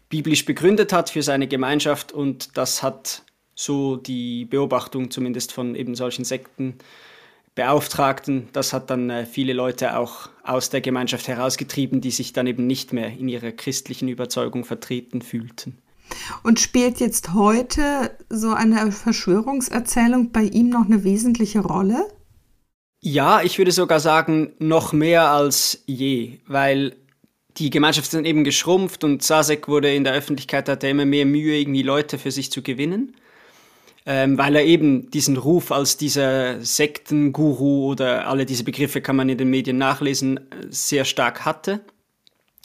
biblisch 0.09 0.45
begründet 0.45 0.93
hat 0.93 1.11
für 1.11 1.23
seine 1.23 1.47
Gemeinschaft 1.47 2.13
und 2.13 2.57
das 2.57 2.83
hat 2.83 3.23
so 3.59 3.97
die 3.97 4.45
Beobachtung 4.45 5.11
zumindest 5.11 5.53
von 5.53 5.75
eben 5.75 5.97
solchen 5.97 6.25
Sektenbeauftragten, 6.25 8.49
das 8.53 8.73
hat 8.73 8.89
dann 8.89 9.11
äh, 9.11 9.27
viele 9.27 9.53
Leute 9.53 9.99
auch 9.99 10.29
aus 10.45 10.71
der 10.71 10.81
Gemeinschaft 10.81 11.27
herausgetrieben, 11.27 12.01
die 12.01 12.13
sich 12.13 12.33
dann 12.33 12.47
eben 12.47 12.69
nicht 12.69 12.93
mehr 12.93 13.09
in 13.09 13.29
ihrer 13.29 13.51
christlichen 13.51 14.07
Überzeugung 14.07 14.65
vertreten 14.65 15.23
fühlten. 15.23 15.77
Und 16.45 16.61
spielt 16.61 17.01
jetzt 17.01 17.35
heute 17.35 18.13
so 18.31 18.53
eine 18.53 18.93
Verschwörungserzählung 18.93 20.31
bei 20.31 20.45
ihm 20.45 20.69
noch 20.69 20.87
eine 20.87 21.03
wesentliche 21.03 21.59
Rolle? 21.59 22.07
Ja, 23.01 23.43
ich 23.43 23.59
würde 23.59 23.73
sogar 23.73 23.99
sagen, 23.99 24.53
noch 24.61 24.93
mehr 24.93 25.33
als 25.33 25.83
je, 25.87 26.39
weil 26.47 26.95
die 27.57 27.71
Gemeinschaft 27.71 28.15
ist 28.15 28.25
eben 28.25 28.45
geschrumpft 28.45 29.03
und 29.03 29.25
Sasek 29.25 29.67
wurde 29.67 29.93
in 29.93 30.05
der 30.05 30.13
Öffentlichkeit, 30.13 30.69
hatte 30.69 30.87
immer 30.87 31.07
mehr 31.07 31.27
Mühe, 31.27 31.59
irgendwie 31.59 31.83
Leute 31.83 32.19
für 32.19 32.31
sich 32.31 32.53
zu 32.53 32.63
gewinnen, 32.63 33.17
ähm, 34.11 34.39
weil 34.39 34.57
er 34.57 34.65
eben 34.65 35.11
diesen 35.11 35.37
Ruf 35.37 35.71
als 35.71 35.99
dieser 35.99 36.65
Sektenguru 36.65 37.91
oder 37.91 38.27
alle 38.27 38.47
diese 38.47 38.65
Begriffe 38.65 39.03
kann 39.03 39.17
man 39.17 39.29
in 39.29 39.37
den 39.37 39.51
Medien 39.51 39.77
nachlesen, 39.77 40.41
sehr 40.71 41.05
stark 41.05 41.45
hatte. 41.45 41.81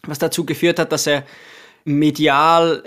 Was 0.07 0.19
dazu 0.19 0.45
geführt 0.45 0.79
hat, 0.79 0.93
dass 0.93 1.05
er 1.05 1.25
medial 1.83 2.85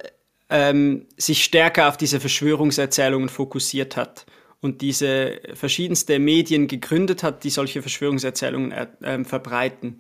ähm, 0.49 1.05
sich 1.19 1.45
stärker 1.45 1.87
auf 1.87 1.99
diese 1.99 2.19
Verschwörungserzählungen 2.19 3.29
fokussiert 3.29 3.95
hat 3.99 4.25
und 4.63 4.81
diese 4.81 5.39
verschiedenste 5.53 6.19
Medien 6.19 6.67
gegründet 6.67 7.23
hat, 7.23 7.45
die 7.45 7.51
solche 7.51 7.83
Verschwörungserzählungen 7.83 8.73
äh, 8.73 9.23
verbreiten. 9.25 9.99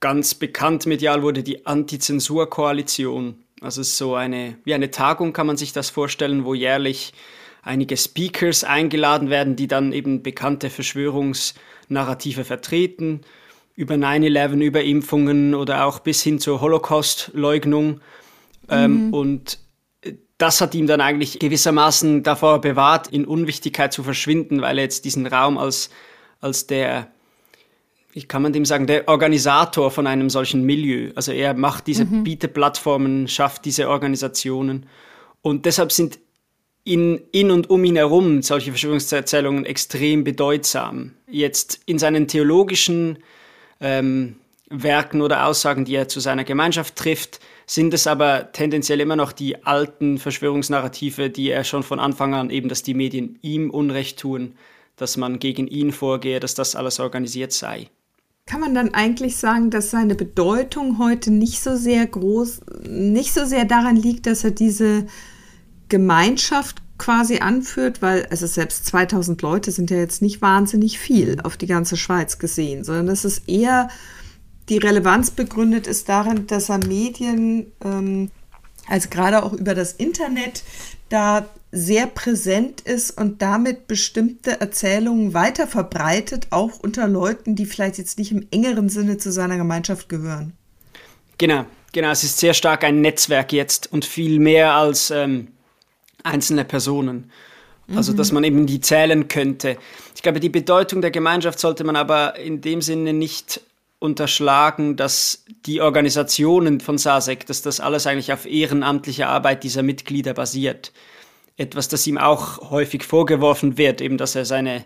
Ganz 0.00 0.34
bekannt 0.34 0.84
medial 0.84 1.22
wurde 1.22 1.42
die 1.42 1.64
Antizensur-Koalition. 1.64 3.42
Also 3.62 3.82
so 3.82 4.14
eine, 4.16 4.58
wie 4.64 4.74
eine 4.74 4.90
Tagung 4.90 5.32
kann 5.32 5.46
man 5.46 5.56
sich 5.56 5.72
das 5.72 5.88
vorstellen, 5.88 6.44
wo 6.44 6.52
jährlich 6.52 7.14
einige 7.66 7.96
Speakers 7.96 8.64
eingeladen 8.64 9.28
werden, 9.28 9.56
die 9.56 9.66
dann 9.66 9.92
eben 9.92 10.22
bekannte 10.22 10.70
Verschwörungsnarrative 10.70 12.44
vertreten. 12.44 13.20
über 13.74 13.96
9-11, 13.96 14.62
über 14.62 14.82
Impfungen 14.82 15.54
oder 15.54 15.84
auch 15.84 15.98
bis 15.98 16.22
hin 16.22 16.38
zur 16.38 16.62
Holocaust-Leugnung. 16.62 18.00
Ähm, 18.70 19.08
mhm. 19.08 19.14
Und 19.14 19.58
das 20.38 20.62
hat 20.62 20.74
ihm 20.74 20.86
dann 20.86 21.02
eigentlich 21.02 21.38
gewissermaßen 21.38 22.22
davor 22.22 22.62
bewahrt, 22.62 23.08
in 23.08 23.26
Unwichtigkeit 23.26 23.92
zu 23.92 24.02
verschwinden, 24.02 24.62
weil 24.62 24.78
er 24.78 24.84
jetzt 24.84 25.04
diesen 25.04 25.26
Raum 25.26 25.58
als, 25.58 25.90
als 26.40 26.66
der, 26.66 27.08
wie 28.12 28.22
kann 28.22 28.40
man 28.40 28.54
dem 28.54 28.64
sagen, 28.64 28.86
der 28.86 29.08
Organisator 29.08 29.90
von 29.90 30.06
einem 30.06 30.30
solchen 30.30 30.64
Milieu. 30.64 31.10
Also 31.14 31.32
er 31.32 31.52
macht 31.52 31.86
diese, 31.86 32.06
mhm. 32.06 32.24
bietet 32.24 32.54
Plattformen, 32.54 33.28
schafft 33.28 33.66
diese 33.66 33.90
Organisationen. 33.90 34.86
Und 35.42 35.66
deshalb 35.66 35.92
sind 35.92 36.18
in, 36.86 37.20
in 37.32 37.50
und 37.50 37.68
um 37.68 37.84
ihn 37.84 37.96
herum 37.96 38.42
solche 38.42 38.70
Verschwörungserzählungen 38.70 39.66
extrem 39.66 40.22
bedeutsam. 40.22 41.12
Jetzt 41.28 41.80
in 41.84 41.98
seinen 41.98 42.28
theologischen 42.28 43.18
ähm, 43.80 44.36
Werken 44.70 45.20
oder 45.20 45.46
Aussagen, 45.46 45.84
die 45.84 45.96
er 45.96 46.06
zu 46.06 46.20
seiner 46.20 46.44
Gemeinschaft 46.44 46.94
trifft, 46.94 47.40
sind 47.66 47.92
es 47.92 48.06
aber 48.06 48.52
tendenziell 48.52 49.00
immer 49.00 49.16
noch 49.16 49.32
die 49.32 49.64
alten 49.64 50.18
Verschwörungsnarrative, 50.18 51.28
die 51.28 51.50
er 51.50 51.64
schon 51.64 51.82
von 51.82 51.98
Anfang 51.98 52.34
an 52.34 52.50
eben, 52.50 52.68
dass 52.68 52.84
die 52.84 52.94
Medien 52.94 53.36
ihm 53.42 53.70
Unrecht 53.70 54.20
tun, 54.20 54.54
dass 54.94 55.16
man 55.16 55.40
gegen 55.40 55.66
ihn 55.66 55.90
vorgehe, 55.90 56.38
dass 56.38 56.54
das 56.54 56.76
alles 56.76 57.00
organisiert 57.00 57.50
sei. 57.50 57.88
Kann 58.46 58.60
man 58.60 58.76
dann 58.76 58.94
eigentlich 58.94 59.38
sagen, 59.38 59.70
dass 59.70 59.90
seine 59.90 60.14
Bedeutung 60.14 61.00
heute 61.00 61.32
nicht 61.32 61.60
so 61.60 61.74
sehr 61.74 62.06
groß, 62.06 62.60
nicht 62.88 63.34
so 63.34 63.44
sehr 63.44 63.64
daran 63.64 63.96
liegt, 63.96 64.26
dass 64.26 64.44
er 64.44 64.52
diese 64.52 65.06
Gemeinschaft 65.88 66.82
quasi 66.98 67.38
anführt, 67.38 68.02
weil 68.02 68.26
also 68.26 68.46
selbst 68.46 68.86
2000 68.86 69.42
Leute 69.42 69.70
sind 69.70 69.90
ja 69.90 69.98
jetzt 69.98 70.22
nicht 70.22 70.40
wahnsinnig 70.40 70.98
viel 70.98 71.38
auf 71.42 71.56
die 71.56 71.66
ganze 71.66 71.96
Schweiz 71.96 72.38
gesehen, 72.38 72.84
sondern 72.84 73.06
dass 73.06 73.24
es 73.24 73.40
eher 73.40 73.88
die 74.68 74.78
Relevanz 74.78 75.30
begründet 75.30 75.86
ist 75.86 76.08
darin, 76.08 76.46
dass 76.46 76.70
er 76.70 76.78
Medien, 76.78 77.72
ähm, 77.84 78.30
also 78.88 79.08
gerade 79.10 79.42
auch 79.42 79.52
über 79.52 79.74
das 79.74 79.92
Internet, 79.92 80.64
da 81.08 81.46
sehr 81.70 82.06
präsent 82.06 82.80
ist 82.80 83.10
und 83.10 83.42
damit 83.42 83.86
bestimmte 83.86 84.60
Erzählungen 84.60 85.34
weiter 85.34 85.66
verbreitet, 85.66 86.48
auch 86.50 86.80
unter 86.80 87.06
Leuten, 87.06 87.54
die 87.54 87.66
vielleicht 87.66 87.98
jetzt 87.98 88.18
nicht 88.18 88.32
im 88.32 88.46
engeren 88.50 88.88
Sinne 88.88 89.18
zu 89.18 89.30
seiner 89.30 89.56
Gemeinschaft 89.56 90.08
gehören. 90.08 90.54
Genau, 91.38 91.66
genau. 91.92 92.10
Es 92.10 92.24
ist 92.24 92.38
sehr 92.38 92.54
stark 92.54 92.82
ein 92.82 93.02
Netzwerk 93.02 93.52
jetzt 93.52 93.92
und 93.92 94.04
viel 94.04 94.38
mehr 94.38 94.74
als 94.74 95.10
ähm, 95.10 95.48
einzelne 96.26 96.64
Personen. 96.64 97.30
Also, 97.94 98.12
dass 98.12 98.32
man 98.32 98.42
eben 98.42 98.66
die 98.66 98.80
zählen 98.80 99.28
könnte. 99.28 99.76
Ich 100.14 100.22
glaube, 100.22 100.40
die 100.40 100.48
Bedeutung 100.48 101.02
der 101.02 101.12
Gemeinschaft 101.12 101.60
sollte 101.60 101.84
man 101.84 101.94
aber 101.94 102.36
in 102.36 102.60
dem 102.60 102.82
Sinne 102.82 103.12
nicht 103.12 103.60
unterschlagen, 104.00 104.96
dass 104.96 105.44
die 105.66 105.80
Organisationen 105.80 106.80
von 106.80 106.98
SASEC, 106.98 107.46
dass 107.46 107.62
das 107.62 107.78
alles 107.78 108.06
eigentlich 108.06 108.32
auf 108.32 108.44
ehrenamtlicher 108.44 109.28
Arbeit 109.28 109.62
dieser 109.62 109.84
Mitglieder 109.84 110.34
basiert. 110.34 110.92
Etwas, 111.56 111.88
das 111.88 112.06
ihm 112.06 112.18
auch 112.18 112.70
häufig 112.70 113.04
vorgeworfen 113.04 113.78
wird, 113.78 114.00
eben 114.00 114.18
dass 114.18 114.34
er 114.34 114.44
seine, 114.44 114.84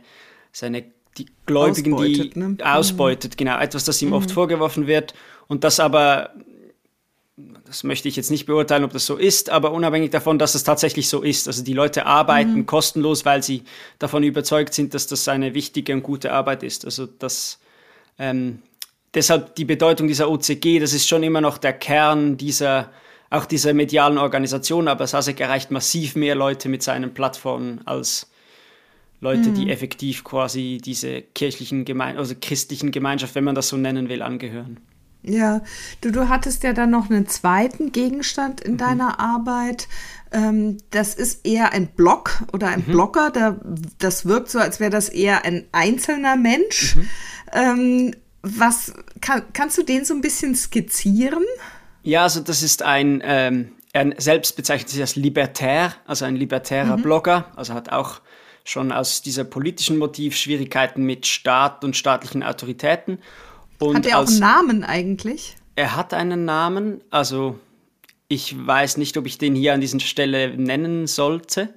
seine 0.52 0.84
die 1.18 1.26
Gläubigen, 1.46 1.94
ausbeutet, 1.94 2.34
die 2.34 2.38
ne? 2.38 2.56
ausbeutet, 2.62 3.36
genau, 3.36 3.58
etwas, 3.58 3.84
das 3.84 4.00
ihm 4.00 4.08
mhm. 4.08 4.14
oft 4.14 4.30
vorgeworfen 4.30 4.86
wird 4.86 5.14
und 5.48 5.64
das 5.64 5.80
aber, 5.80 6.30
das 7.70 7.84
möchte 7.84 8.08
ich 8.08 8.16
jetzt 8.16 8.32
nicht 8.32 8.46
beurteilen, 8.46 8.82
ob 8.82 8.92
das 8.92 9.06
so 9.06 9.16
ist, 9.16 9.48
aber 9.48 9.70
unabhängig 9.70 10.10
davon, 10.10 10.40
dass 10.40 10.56
es 10.56 10.64
tatsächlich 10.64 11.08
so 11.08 11.22
ist. 11.22 11.46
Also 11.46 11.62
die 11.62 11.72
Leute 11.72 12.04
arbeiten 12.04 12.54
mhm. 12.54 12.66
kostenlos, 12.66 13.24
weil 13.24 13.44
sie 13.44 13.62
davon 14.00 14.24
überzeugt 14.24 14.74
sind, 14.74 14.92
dass 14.92 15.06
das 15.06 15.28
eine 15.28 15.54
wichtige 15.54 15.92
und 15.92 16.02
gute 16.02 16.32
Arbeit 16.32 16.64
ist. 16.64 16.84
Also 16.84 17.06
das 17.06 17.60
ähm, 18.18 18.58
deshalb 19.14 19.54
die 19.54 19.64
Bedeutung 19.64 20.08
dieser 20.08 20.28
OCG, 20.28 20.80
das 20.80 20.92
ist 20.92 21.08
schon 21.08 21.22
immer 21.22 21.40
noch 21.40 21.58
der 21.58 21.72
Kern 21.72 22.36
dieser, 22.36 22.90
auch 23.30 23.46
dieser 23.46 23.72
medialen 23.72 24.18
Organisation, 24.18 24.88
aber 24.88 25.06
Sasek 25.06 25.38
erreicht 25.38 25.70
massiv 25.70 26.16
mehr 26.16 26.34
Leute 26.34 26.68
mit 26.68 26.82
seinen 26.82 27.14
Plattformen 27.14 27.82
als 27.86 28.28
Leute, 29.20 29.50
mhm. 29.50 29.54
die 29.54 29.70
effektiv 29.70 30.24
quasi 30.24 30.80
diese 30.84 31.22
kirchlichen 31.22 31.84
Gemein 31.84 32.18
also 32.18 32.34
christlichen 32.40 32.90
Gemeinschaft, 32.90 33.36
wenn 33.36 33.44
man 33.44 33.54
das 33.54 33.68
so 33.68 33.76
nennen 33.76 34.08
will, 34.08 34.22
angehören. 34.22 34.80
Ja, 35.22 35.60
du, 36.00 36.10
du 36.10 36.28
hattest 36.28 36.62
ja 36.62 36.72
dann 36.72 36.90
noch 36.90 37.10
einen 37.10 37.26
zweiten 37.26 37.92
Gegenstand 37.92 38.60
in 38.60 38.72
mhm. 38.72 38.78
deiner 38.78 39.20
Arbeit. 39.20 39.88
Ähm, 40.32 40.78
das 40.90 41.14
ist 41.14 41.46
eher 41.46 41.72
ein 41.72 41.88
Blog 41.88 42.42
oder 42.52 42.68
ein 42.68 42.84
mhm. 42.86 42.92
Blogger. 42.92 43.30
Der, 43.30 43.60
das 43.98 44.26
wirkt 44.26 44.50
so, 44.50 44.58
als 44.58 44.80
wäre 44.80 44.90
das 44.90 45.08
eher 45.08 45.44
ein 45.44 45.66
einzelner 45.72 46.36
Mensch. 46.36 46.96
Mhm. 46.96 47.08
Ähm, 47.52 48.14
was 48.42 48.94
kann, 49.20 49.42
kannst 49.52 49.76
du 49.76 49.82
den 49.82 50.04
so 50.04 50.14
ein 50.14 50.22
bisschen 50.22 50.54
skizzieren? 50.54 51.44
Ja, 52.02 52.22
also 52.22 52.40
das 52.40 52.62
ist 52.62 52.82
ein, 52.82 53.20
ähm, 53.22 53.72
er 53.92 54.14
selbst 54.18 54.56
bezeichnet 54.56 54.88
sich 54.88 55.00
als 55.00 55.16
libertär, 55.16 55.94
also 56.06 56.24
ein 56.24 56.36
libertärer 56.36 56.96
mhm. 56.96 57.02
Blogger, 57.02 57.52
also 57.56 57.74
hat 57.74 57.92
auch 57.92 58.20
schon 58.64 58.92
aus 58.92 59.20
dieser 59.20 59.44
politischen 59.44 59.98
Motiv 59.98 60.36
Schwierigkeiten 60.36 61.04
mit 61.04 61.26
Staat 61.26 61.84
und 61.84 61.96
staatlichen 61.96 62.42
Autoritäten. 62.42 63.18
Und 63.80 63.96
hat 63.96 64.06
er 64.06 64.18
auch 64.18 64.28
einen 64.28 64.38
Namen 64.38 64.84
eigentlich? 64.84 65.56
Er 65.74 65.96
hat 65.96 66.14
einen 66.14 66.44
Namen, 66.44 67.00
also 67.10 67.58
ich 68.28 68.54
weiß 68.66 68.98
nicht, 68.98 69.16
ob 69.16 69.26
ich 69.26 69.38
den 69.38 69.54
hier 69.54 69.74
an 69.74 69.80
dieser 69.80 69.98
Stelle 70.00 70.56
nennen 70.56 71.06
sollte. 71.06 71.74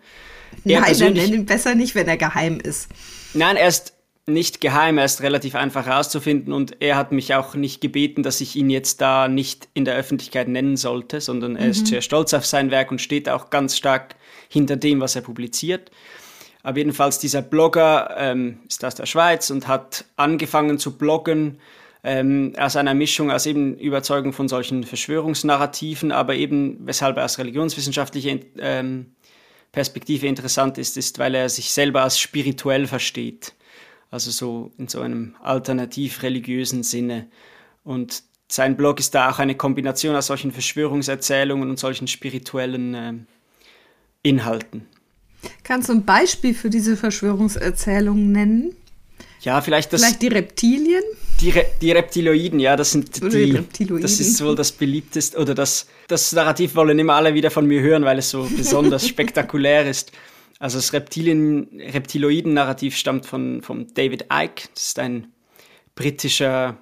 Er 0.66 0.82
Nein, 0.82 1.00
dann 1.00 1.14
nenn 1.14 1.34
ihn 1.34 1.46
besser 1.46 1.74
nicht, 1.74 1.96
wenn 1.96 2.08
er 2.08 2.18
geheim 2.18 2.60
ist. 2.60 2.90
Nein, 3.34 3.56
er 3.56 3.68
ist 3.68 3.94
nicht 4.26 4.62
geheim, 4.62 4.98
er 4.98 5.06
ist 5.06 5.22
relativ 5.22 5.56
einfach 5.56 5.86
herauszufinden 5.86 6.54
und 6.54 6.82
er 6.82 6.96
hat 6.96 7.12
mich 7.12 7.34
auch 7.34 7.56
nicht 7.56 7.82
gebeten, 7.82 8.24
dass 8.24 8.40
ich 8.40 8.56
ihn 8.56 8.70
jetzt 8.70 9.02
da 9.02 9.28
nicht 9.28 9.68
in 9.74 9.84
der 9.84 9.96
Öffentlichkeit 9.96 10.48
nennen 10.48 10.78
sollte, 10.78 11.20
sondern 11.20 11.56
er 11.56 11.66
mhm. 11.66 11.72
ist 11.72 11.88
sehr 11.88 12.02
stolz 12.02 12.34
auf 12.34 12.46
sein 12.46 12.72
Werk 12.72 12.92
und 12.92 13.02
steht 13.02 13.28
auch 13.28 13.50
ganz 13.50 13.76
stark 13.76 14.16
hinter 14.48 14.76
dem, 14.76 15.02
was 15.02 15.16
er 15.16 15.24
publiziert. 15.24 15.92
Aber 16.62 16.78
jedenfalls 16.78 17.20
dieser 17.20 17.42
Blogger 17.42 18.16
ähm, 18.18 18.60
ist 18.70 18.86
aus 18.86 18.96
der 18.96 19.06
Schweiz 19.06 19.50
und 19.50 19.68
hat 19.68 20.06
angefangen 20.16 20.78
zu 20.78 20.98
bloggen 20.98 21.60
ähm, 22.04 22.54
aus 22.58 22.76
einer 22.76 22.94
Mischung 22.94 23.32
aus 23.32 23.46
eben 23.46 23.78
Überzeugung 23.78 24.34
von 24.34 24.48
solchen 24.48 24.84
Verschwörungsnarrativen, 24.84 26.12
aber 26.12 26.36
eben 26.36 26.78
weshalb 26.86 27.18
er 27.18 27.26
aus 27.26 27.38
religionswissenschaftlicher 27.38 28.40
ähm, 28.60 29.16
Perspektive 29.72 30.28
interessant 30.28 30.78
ist, 30.78 30.98
ist, 30.98 31.18
weil 31.18 31.34
er 31.34 31.50
sich 31.50 31.72
selber 31.72 32.04
als 32.04 32.20
spirituell 32.20 32.88
versteht 32.88 33.54
also 34.14 34.30
so 34.30 34.72
in 34.78 34.88
so 34.88 35.02
einem 35.02 35.36
alternativ-religiösen 35.42 36.84
Sinne. 36.84 37.28
Und 37.84 38.22
sein 38.48 38.78
Blog 38.78 39.00
ist 39.00 39.16
da 39.16 39.32
auch 39.32 39.40
eine 39.40 39.56
Kombination 39.56 40.16
aus 40.16 40.28
solchen 40.28 40.52
Verschwörungserzählungen 40.52 41.68
und 41.68 41.80
solchen 41.80 42.08
spirituellen 42.08 42.94
äh, 42.94 43.14
Inhalten. 44.22 44.86
Kannst 45.64 45.90
du 45.90 45.94
ein 45.94 46.06
Beispiel 46.06 46.54
für 46.54 46.70
diese 46.70 46.96
Verschwörungserzählungen 46.96 48.32
nennen? 48.32 48.76
Ja, 49.42 49.62
vielleicht 49.62 49.92
das. 49.92 50.02
Vielleicht 50.02 50.22
die 50.22 50.28
Reptilien? 50.28 51.04
Die, 51.42 51.50
Re 51.50 51.66
die 51.82 51.92
Reptiloiden, 51.92 52.60
ja, 52.60 52.76
das 52.76 52.92
sind 52.92 53.16
die. 53.16 53.30
die 53.30 53.52
Reptiloiden. 53.52 54.02
Das 54.02 54.20
ist 54.20 54.44
wohl 54.44 54.56
das 54.56 54.72
beliebteste 54.72 55.38
oder 55.38 55.54
das, 55.54 55.88
das 56.08 56.32
Narrativ 56.32 56.76
wollen 56.76 56.98
immer 57.00 57.16
alle 57.16 57.34
wieder 57.34 57.52
von 57.52 57.66
mir 57.66 57.82
hören, 57.82 58.06
weil 58.06 58.20
es 58.20 58.30
so 58.30 58.48
besonders 58.56 59.08
spektakulär 59.08 59.90
ist. 59.90 60.12
Also 60.60 60.78
das 60.78 60.94
Reptiloiden-Narrativ 60.94 62.96
stammt 62.96 63.26
von, 63.26 63.62
von 63.62 63.88
David 63.94 64.28
Icke. 64.32 64.70
Das 64.74 64.86
ist 64.86 65.00
ein 65.00 65.28
britischer, 65.96 66.78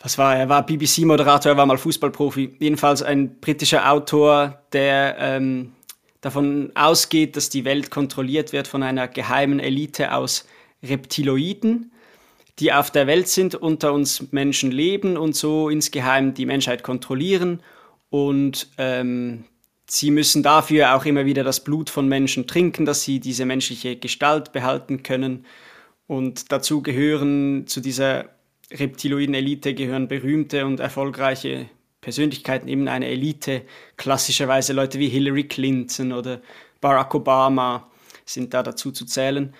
was 0.00 0.18
war 0.18 0.34
er? 0.34 0.40
Er 0.40 0.48
war 0.48 0.66
BBC-Moderator, 0.66 1.52
er 1.52 1.56
war 1.56 1.66
mal 1.66 1.78
Fußballprofi. 1.78 2.56
Jedenfalls 2.58 3.02
ein 3.02 3.38
britischer 3.40 3.90
Autor, 3.90 4.60
der 4.72 5.16
ähm, 5.20 5.72
davon 6.20 6.72
ausgeht, 6.74 7.36
dass 7.36 7.50
die 7.50 7.64
Welt 7.64 7.90
kontrolliert 7.90 8.52
wird 8.52 8.66
von 8.66 8.82
einer 8.82 9.08
geheimen 9.08 9.60
Elite 9.60 10.12
aus 10.12 10.46
Reptiloiden, 10.82 11.92
die 12.60 12.72
auf 12.72 12.90
der 12.90 13.06
Welt 13.06 13.28
sind, 13.28 13.54
unter 13.54 13.92
uns 13.92 14.32
Menschen 14.32 14.70
leben 14.70 15.16
und 15.16 15.34
so 15.34 15.68
insgeheim 15.68 16.34
die 16.34 16.46
Menschheit 16.46 16.82
kontrollieren 16.82 17.62
und 18.10 18.68
ähm, 18.78 19.44
Sie 19.92 20.12
müssen 20.12 20.44
dafür 20.44 20.94
auch 20.94 21.04
immer 21.04 21.26
wieder 21.26 21.42
das 21.42 21.64
Blut 21.64 21.90
von 21.90 22.06
Menschen 22.06 22.46
trinken, 22.46 22.84
dass 22.84 23.02
sie 23.02 23.18
diese 23.18 23.44
menschliche 23.44 23.96
Gestalt 23.96 24.52
behalten 24.52 25.02
können. 25.02 25.46
Und 26.06 26.52
dazu 26.52 26.80
gehören, 26.80 27.66
zu 27.66 27.80
dieser 27.80 28.26
reptiloiden 28.70 29.34
Elite 29.34 29.74
gehören 29.74 30.06
berühmte 30.06 30.64
und 30.64 30.78
erfolgreiche 30.78 31.68
Persönlichkeiten, 32.02 32.68
eben 32.68 32.86
eine 32.86 33.08
Elite, 33.08 33.62
klassischerweise 33.96 34.74
Leute 34.74 35.00
wie 35.00 35.08
Hillary 35.08 35.48
Clinton 35.48 36.12
oder 36.12 36.40
Barack 36.80 37.12
Obama 37.16 37.90
sind 38.24 38.54
da 38.54 38.62
dazu 38.62 38.92
zu 38.92 39.06
zählen. 39.06 39.52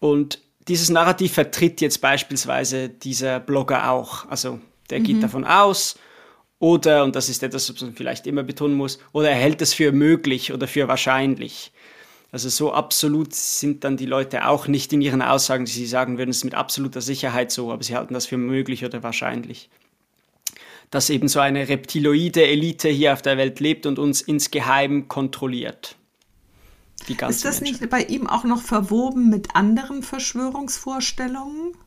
Und 0.00 0.42
dieses 0.68 0.90
Narrativ 0.90 1.32
vertritt 1.32 1.80
jetzt 1.80 2.00
beispielsweise 2.00 2.88
dieser 2.88 3.40
Blogger 3.40 3.90
auch. 3.90 4.28
Also 4.28 4.60
der 4.90 5.00
mhm. 5.00 5.04
geht 5.04 5.22
davon 5.22 5.44
aus, 5.44 5.96
oder, 6.60 7.04
und 7.04 7.14
das 7.14 7.28
ist 7.28 7.42
etwas, 7.42 7.72
was 7.72 7.80
man 7.82 7.94
vielleicht 7.94 8.26
immer 8.26 8.42
betonen 8.42 8.76
muss, 8.76 8.98
oder 9.12 9.30
er 9.30 9.36
hält 9.36 9.62
es 9.62 9.74
für 9.74 9.92
möglich 9.92 10.52
oder 10.52 10.66
für 10.66 10.88
wahrscheinlich, 10.88 11.70
Also 12.32 12.48
so 12.48 12.72
absolut 12.72 13.32
sind 13.32 13.84
dann 13.84 13.96
die 13.96 14.06
Leute 14.06 14.46
auch 14.46 14.66
nicht 14.66 14.92
in 14.92 15.00
ihren 15.00 15.22
Aussagen, 15.22 15.64
die 15.64 15.72
sie 15.72 15.86
sagen 15.86 16.18
würden, 16.18 16.30
es 16.30 16.38
ist 16.38 16.44
mit 16.44 16.54
absoluter 16.54 17.00
Sicherheit 17.00 17.52
so, 17.52 17.72
aber 17.72 17.82
sie 17.82 17.94
halten 17.94 18.14
das 18.14 18.26
für 18.26 18.36
möglich 18.36 18.84
oder 18.84 19.02
wahrscheinlich. 19.02 19.70
Dass 20.90 21.10
eben 21.10 21.28
so 21.28 21.40
eine 21.40 21.68
reptiloide 21.68 22.46
Elite 22.46 22.88
hier 22.88 23.12
auf 23.12 23.22
der 23.22 23.36
Welt 23.36 23.60
lebt 23.60 23.86
und 23.86 23.98
uns 23.98 24.20
insgeheim 24.20 25.06
kontrolliert. 25.06 25.96
Ist 27.10 27.44
das 27.44 27.60
Menschheit. 27.60 27.80
nicht 27.80 27.90
bei 27.90 28.02
ihm 28.02 28.26
auch 28.26 28.44
noch 28.44 28.62
verwoben 28.62 29.28
mit 29.30 29.54
anderen 29.54 30.02
Verschwörungsvorstellungen 30.02 31.72
oder 31.72 31.78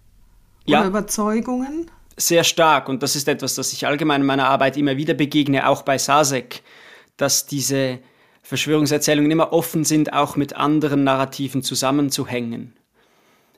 ja. 0.66 0.86
Überzeugungen? 0.86 1.90
Sehr 2.18 2.44
stark 2.44 2.90
und 2.90 3.04
das 3.04 3.16
ist 3.16 3.28
etwas, 3.28 3.56
das 3.56 3.74
ich 3.74 3.88
allgemein 3.88 4.22
in 4.22 4.28
meiner 4.28 4.48
Arbeit 4.48 4.78
immer 4.78 4.98
wieder 4.98 5.14
begegne, 5.14 5.68
auch 5.68 5.82
bei 5.82 5.98
Sasek, 5.98 6.62
dass 7.18 7.46
diese 7.46 8.00
Verschwörungserzählungen 8.44 9.32
immer 9.32 9.54
offen 9.54 9.84
sind, 9.84 10.14
auch 10.14 10.36
mit 10.36 10.56
anderen 10.56 11.04
Narrativen 11.04 11.64
zusammenzuhängen. 11.64 12.74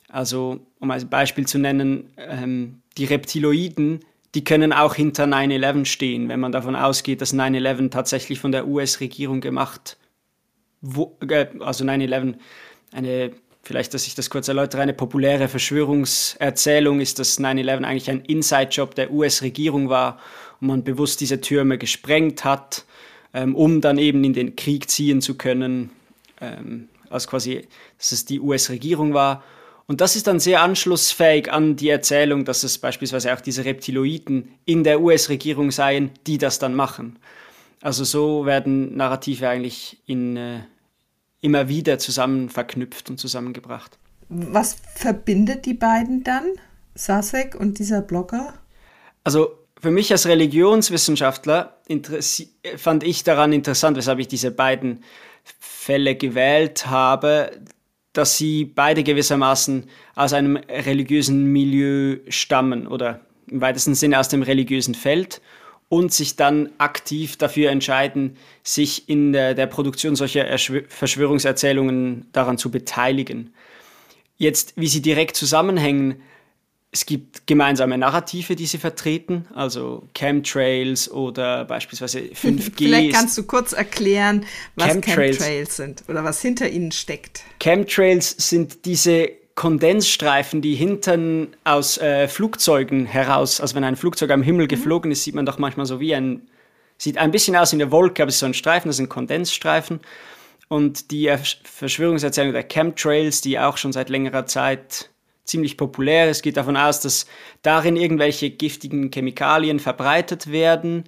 Also, 0.09 0.59
um 0.79 0.91
ein 0.91 1.09
Beispiel 1.09 1.47
zu 1.47 1.57
nennen, 1.57 2.13
ähm, 2.17 2.81
die 2.97 3.05
Reptiloiden, 3.05 4.01
die 4.35 4.43
können 4.43 4.73
auch 4.73 4.95
hinter 4.95 5.25
9-11 5.25 5.85
stehen, 5.85 6.29
wenn 6.29 6.39
man 6.39 6.51
davon 6.51 6.75
ausgeht, 6.75 7.21
dass 7.21 7.33
9-11 7.33 7.89
tatsächlich 7.89 8.39
von 8.39 8.51
der 8.51 8.67
US-Regierung 8.67 9.41
gemacht 9.41 9.97
wurde. 10.83 11.35
Äh, 11.35 11.47
also 11.59 11.83
9-11, 11.83 12.35
eine, 12.91 13.31
vielleicht, 13.63 13.95
dass 13.95 14.05
ich 14.05 14.13
das 14.13 14.29
kurz 14.29 14.47
erläutere, 14.47 14.83
eine 14.83 14.93
populäre 14.93 15.47
Verschwörungserzählung 15.47 16.99
ist, 16.99 17.17
dass 17.17 17.39
9-11 17.39 17.83
eigentlich 17.83 18.09
ein 18.11 18.21
Inside-Job 18.21 18.93
der 18.93 19.11
US-Regierung 19.11 19.89
war 19.89 20.19
und 20.61 20.67
man 20.67 20.83
bewusst 20.83 21.19
diese 21.21 21.41
Türme 21.41 21.79
gesprengt 21.79 22.45
hat 22.45 22.85
ähm, 23.33 23.55
um 23.55 23.81
dann 23.81 23.97
eben 23.97 24.23
in 24.23 24.33
den 24.33 24.55
Krieg 24.55 24.89
ziehen 24.89 25.21
zu 25.21 25.35
können, 25.35 25.89
ähm, 26.39 26.87
als 27.09 27.27
quasi, 27.27 27.67
dass 27.97 28.11
es 28.11 28.25
die 28.25 28.39
US-Regierung 28.39 29.13
war. 29.13 29.43
Und 29.85 30.01
das 30.01 30.15
ist 30.15 30.27
dann 30.27 30.39
sehr 30.39 30.61
anschlussfähig 30.61 31.51
an 31.51 31.75
die 31.75 31.89
Erzählung, 31.89 32.45
dass 32.45 32.63
es 32.63 32.77
beispielsweise 32.77 33.33
auch 33.33 33.41
diese 33.41 33.65
Reptiloiden 33.65 34.53
in 34.65 34.83
der 34.83 35.01
US-Regierung 35.01 35.71
seien, 35.71 36.11
die 36.25 36.37
das 36.37 36.59
dann 36.59 36.73
machen. 36.73 37.19
Also 37.81 38.05
so 38.05 38.45
werden 38.45 38.95
Narrative 38.95 39.49
eigentlich 39.49 39.97
in, 40.05 40.37
äh, 40.37 40.59
immer 41.43 41.67
wieder 41.67 41.99
zusammen 41.99 42.49
verknüpft 42.49 43.09
und 43.09 43.19
zusammengebracht. 43.19 43.99
Was 44.29 44.77
verbindet 44.95 45.65
die 45.65 45.73
beiden 45.73 46.23
dann, 46.23 46.45
Sasek 46.95 47.53
und 47.55 47.79
dieser 47.79 48.01
Blogger? 48.01 48.53
Also 49.23 49.59
für 49.79 49.91
mich 49.91 50.11
als 50.11 50.25
Religionswissenschaftler 50.25 51.77
fand 52.77 53.03
ich 53.03 53.23
daran 53.23 53.51
interessant, 53.51 53.97
weshalb 53.97 54.19
ich 54.19 54.29
diese 54.29 54.51
beiden 54.51 55.03
Fälle 55.59 56.15
gewählt 56.15 56.87
habe, 56.87 57.51
dass 58.13 58.37
sie 58.37 58.63
beide 58.63 59.03
gewissermaßen 59.03 59.89
aus 60.15 60.31
einem 60.31 60.55
religiösen 60.55 61.51
Milieu 61.51 62.19
stammen 62.29 62.87
oder 62.87 63.19
im 63.47 63.59
weitesten 63.59 63.95
Sinne 63.95 64.19
aus 64.19 64.29
dem 64.29 64.43
religiösen 64.43 64.95
Feld 64.95 65.41
und 65.89 66.13
sich 66.13 66.35
dann 66.35 66.69
aktiv 66.77 67.37
dafür 67.37 67.69
entscheiden, 67.69 68.37
sich 68.63 69.09
in 69.09 69.33
der, 69.33 69.53
der 69.53 69.67
Produktion 69.67 70.15
solcher 70.15 70.45
Erschw 70.45 70.83
Verschwörungserzählungen 70.87 72.27
daran 72.31 72.57
zu 72.57 72.71
beteiligen. 72.71 73.53
Jetzt, 74.37 74.73
wie 74.75 74.87
sie 74.87 75.01
direkt 75.01 75.35
zusammenhängen, 75.35 76.21
es 76.93 77.07
gibt 77.07 77.47
gemeinsame 77.47 77.97
Narrative, 77.97 78.55
die 78.55 78.67
sie 78.67 78.77
vertreten, 78.77 79.47
also 79.55 80.07
Chemtrails 80.15 81.09
oder 81.09 81.65
beispielsweise 81.65 82.19
5G. 82.19 82.71
Vielleicht 82.75 83.13
kannst 83.13 83.37
du 83.37 83.43
kurz 83.43 83.73
erklären, 83.73 84.45
was 84.75 84.87
Chemtrails, 84.87 85.37
Chemtrails 85.37 85.75
sind 85.75 86.03
oder 86.07 86.23
was 86.23 86.41
hinter 86.41 86.69
ihnen 86.69 86.91
steckt. 86.91 87.43
Chemtrails 87.59 88.35
sind 88.37 88.85
diese 88.85 89.31
Kondensstreifen, 89.55 90.61
die 90.61 90.75
hinten 90.75 91.55
aus 91.63 91.97
äh, 91.99 92.27
Flugzeugen 92.27 93.05
heraus, 93.05 93.61
also 93.61 93.75
wenn 93.75 93.83
ein 93.83 93.95
Flugzeug 93.95 94.31
am 94.31 94.41
Himmel 94.41 94.65
mhm. 94.65 94.69
geflogen 94.69 95.11
ist, 95.11 95.23
sieht 95.23 95.35
man 95.35 95.45
doch 95.45 95.59
manchmal 95.59 95.85
so 95.85 95.99
wie 95.99 96.15
ein, 96.15 96.47
sieht 96.97 97.17
ein 97.17 97.31
bisschen 97.31 97.55
aus 97.55 97.71
wie 97.71 97.77
eine 97.77 97.91
Wolke, 97.91 98.23
aber 98.23 98.29
es 98.29 98.35
ist 98.35 98.39
so 98.39 98.45
ein 98.47 98.53
Streifen, 98.53 98.89
das 98.89 98.97
sind 98.97 99.09
Kondensstreifen. 99.09 99.99
Und 100.69 101.11
die 101.11 101.31
Verschwörungserzählung 101.63 102.53
der 102.53 102.63
Chemtrails, 102.63 103.41
die 103.41 103.59
auch 103.59 103.77
schon 103.77 103.91
seit 103.91 104.09
längerer 104.09 104.47
Zeit 104.47 105.09
ziemlich 105.43 105.77
populär. 105.77 106.29
Es 106.29 106.41
geht 106.41 106.57
davon 106.57 106.77
aus, 106.77 107.01
dass 107.01 107.27
darin 107.61 107.95
irgendwelche 107.95 108.49
giftigen 108.49 109.11
Chemikalien 109.11 109.79
verbreitet 109.79 110.51
werden, 110.51 111.03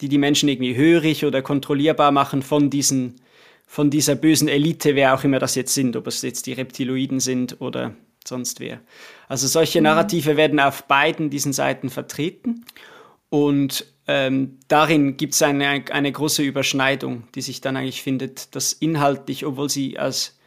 die 0.00 0.08
die 0.08 0.18
Menschen 0.18 0.48
irgendwie 0.48 0.76
hörig 0.76 1.24
oder 1.24 1.42
kontrollierbar 1.42 2.12
machen 2.12 2.42
von 2.42 2.70
diesen 2.70 3.20
von 3.66 3.90
dieser 3.90 4.14
bösen 4.14 4.48
Elite, 4.48 4.94
wer 4.94 5.14
auch 5.14 5.24
immer 5.24 5.38
das 5.38 5.54
jetzt 5.54 5.74
sind, 5.74 5.96
ob 5.96 6.06
es 6.06 6.22
jetzt 6.22 6.46
die 6.46 6.52
Reptiloiden 6.52 7.20
sind 7.20 7.60
oder 7.60 7.94
sonst 8.24 8.60
wer. 8.60 8.80
Also 9.28 9.46
solche 9.46 9.80
mhm. 9.80 9.84
Narrative 9.84 10.36
werden 10.36 10.60
auf 10.60 10.84
beiden 10.84 11.30
diesen 11.30 11.52
Seiten 11.52 11.90
vertreten 11.90 12.64
und 13.28 13.86
ähm, 14.08 14.58
darin 14.68 15.16
gibt 15.16 15.34
es 15.34 15.42
eine, 15.42 15.84
eine 15.90 16.12
große 16.12 16.42
Überschneidung, 16.42 17.24
die 17.34 17.42
sich 17.42 17.60
dann 17.60 17.76
eigentlich 17.76 18.02
findet, 18.02 18.54
dass 18.54 18.72
inhaltlich, 18.72 19.44
obwohl 19.44 19.68
sie 19.68 19.98
als 19.98 20.38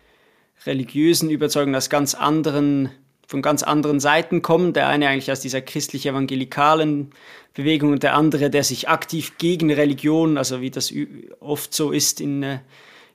religiösen 0.65 1.29
Überzeugungen 1.29 1.75
aus 1.75 1.89
ganz 1.89 2.13
anderen 2.13 2.89
von 3.27 3.43
ganz 3.43 3.61
anderen 3.61 3.99
Seiten 3.99 4.41
kommen. 4.41 4.73
Der 4.73 4.87
eine 4.87 5.07
eigentlich 5.07 5.31
aus 5.31 5.39
dieser 5.39 5.61
christlich-evangelikalen 5.61 7.11
Bewegung 7.53 7.91
und 7.91 8.01
der 8.01 8.15
andere, 8.15 8.49
der 8.49 8.63
sich 8.63 8.89
aktiv 8.89 9.37
gegen 9.37 9.71
Religion, 9.71 10.37
also 10.37 10.61
wie 10.61 10.71
das 10.71 10.91
oft 11.39 11.71
so 11.73 11.91
ist 11.91 12.21
in, 12.21 12.59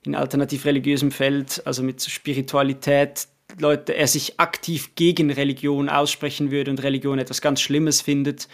in 0.05 0.15
alternativ-religiösem 0.15 1.11
Feld, 1.11 1.61
also 1.65 1.83
mit 1.83 2.01
Spiritualität, 2.01 3.27
Leute, 3.59 3.93
er 3.95 4.07
sich 4.07 4.39
aktiv 4.39 4.95
gegen 4.95 5.31
Religion 5.31 5.89
aussprechen 5.89 6.51
würde 6.51 6.71
und 6.71 6.83
Religion 6.83 7.19
etwas 7.19 7.41
ganz 7.41 7.61
Schlimmes 7.61 8.01
findet. 8.01 8.47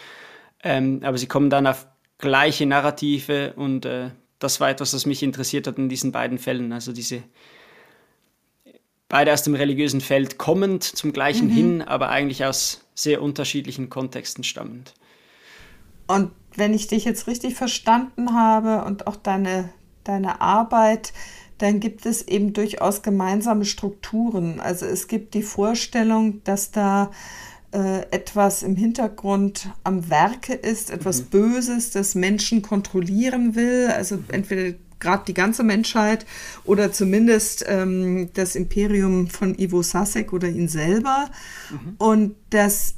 Ähm, 0.64 1.02
aber 1.04 1.18
sie 1.18 1.28
kommen 1.28 1.50
dann 1.50 1.66
auf 1.66 1.88
gleiche 2.18 2.66
Narrative 2.66 3.54
und 3.56 3.86
äh, 3.86 4.12
das 4.40 4.60
war 4.60 4.70
etwas, 4.70 4.94
was 4.94 5.06
mich 5.06 5.24
interessiert 5.24 5.68
hat 5.68 5.78
in 5.78 5.90
diesen 5.90 6.12
beiden 6.12 6.38
Fällen. 6.38 6.72
Also 6.72 6.94
diese 6.94 7.24
beide 9.12 9.34
aus 9.34 9.44
dem 9.44 9.56
religiösen 9.56 10.02
Feld 10.02 10.38
kommend 10.38 10.84
zum 10.84 11.12
gleichen 11.12 11.48
mhm. 11.48 11.54
hin, 11.54 11.82
aber 11.82 12.10
eigentlich 12.10 12.46
aus 12.46 12.86
sehr 12.96 13.22
unterschiedlichen 13.22 13.90
Kontexten 13.90 14.44
stammend. 14.44 14.94
Und 16.08 16.32
wenn 16.56 16.74
ich 16.74 16.88
dich 16.88 17.06
jetzt 17.06 17.28
richtig 17.28 17.56
verstanden 17.56 18.34
habe 18.34 18.86
und 18.86 19.08
auch 19.08 19.18
deine, 19.18 19.70
deine 20.04 20.42
Arbeit, 20.42 21.14
dann 21.62 21.80
gibt 21.80 22.06
es 22.06 22.28
eben 22.28 22.54
durchaus 22.54 23.04
gemeinsame 23.04 23.66
Strukturen. 23.66 24.60
Also 24.60 24.86
es 24.88 25.08
gibt 25.08 25.36
die 25.36 25.44
Vorstellung, 25.44 26.44
dass 26.44 26.72
da 26.72 27.12
äh, 27.72 28.02
etwas 28.10 28.64
im 28.64 28.76
Hintergrund 28.76 29.70
am 29.84 30.10
Werke 30.10 30.54
ist, 30.54 30.90
etwas 30.90 31.22
mhm. 31.22 31.26
Böses, 31.28 31.92
das 31.92 32.16
Menschen 32.16 32.64
kontrollieren 32.64 33.56
will. 33.56 33.90
Also 33.96 34.20
entweder 34.30 34.76
gerade 35.00 35.24
die 35.28 35.36
ganze 35.36 35.64
Menschheit 35.64 36.26
oder 36.64 36.92
zumindest 36.92 37.64
ähm, 37.68 38.30
das 38.34 38.56
Imperium 38.56 39.28
von 39.28 39.58
Ivo 39.58 39.84
Sasek 39.84 40.34
oder 40.34 40.48
ihn 40.48 40.68
selber. 40.68 41.30
Mhm. 41.70 41.96
Und 42.00 42.36
dass 42.50 42.96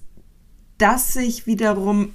das 0.78 1.14
sich 1.14 1.48
wiederum 1.48 2.14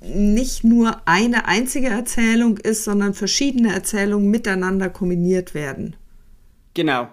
nicht 0.00 0.64
nur 0.64 1.00
eine 1.06 1.46
einzige 1.46 1.88
Erzählung 1.88 2.58
ist, 2.58 2.84
sondern 2.84 3.14
verschiedene 3.14 3.72
Erzählungen 3.72 4.30
miteinander 4.30 4.88
kombiniert 4.88 5.54
werden. 5.54 5.96
Genau. 6.74 7.08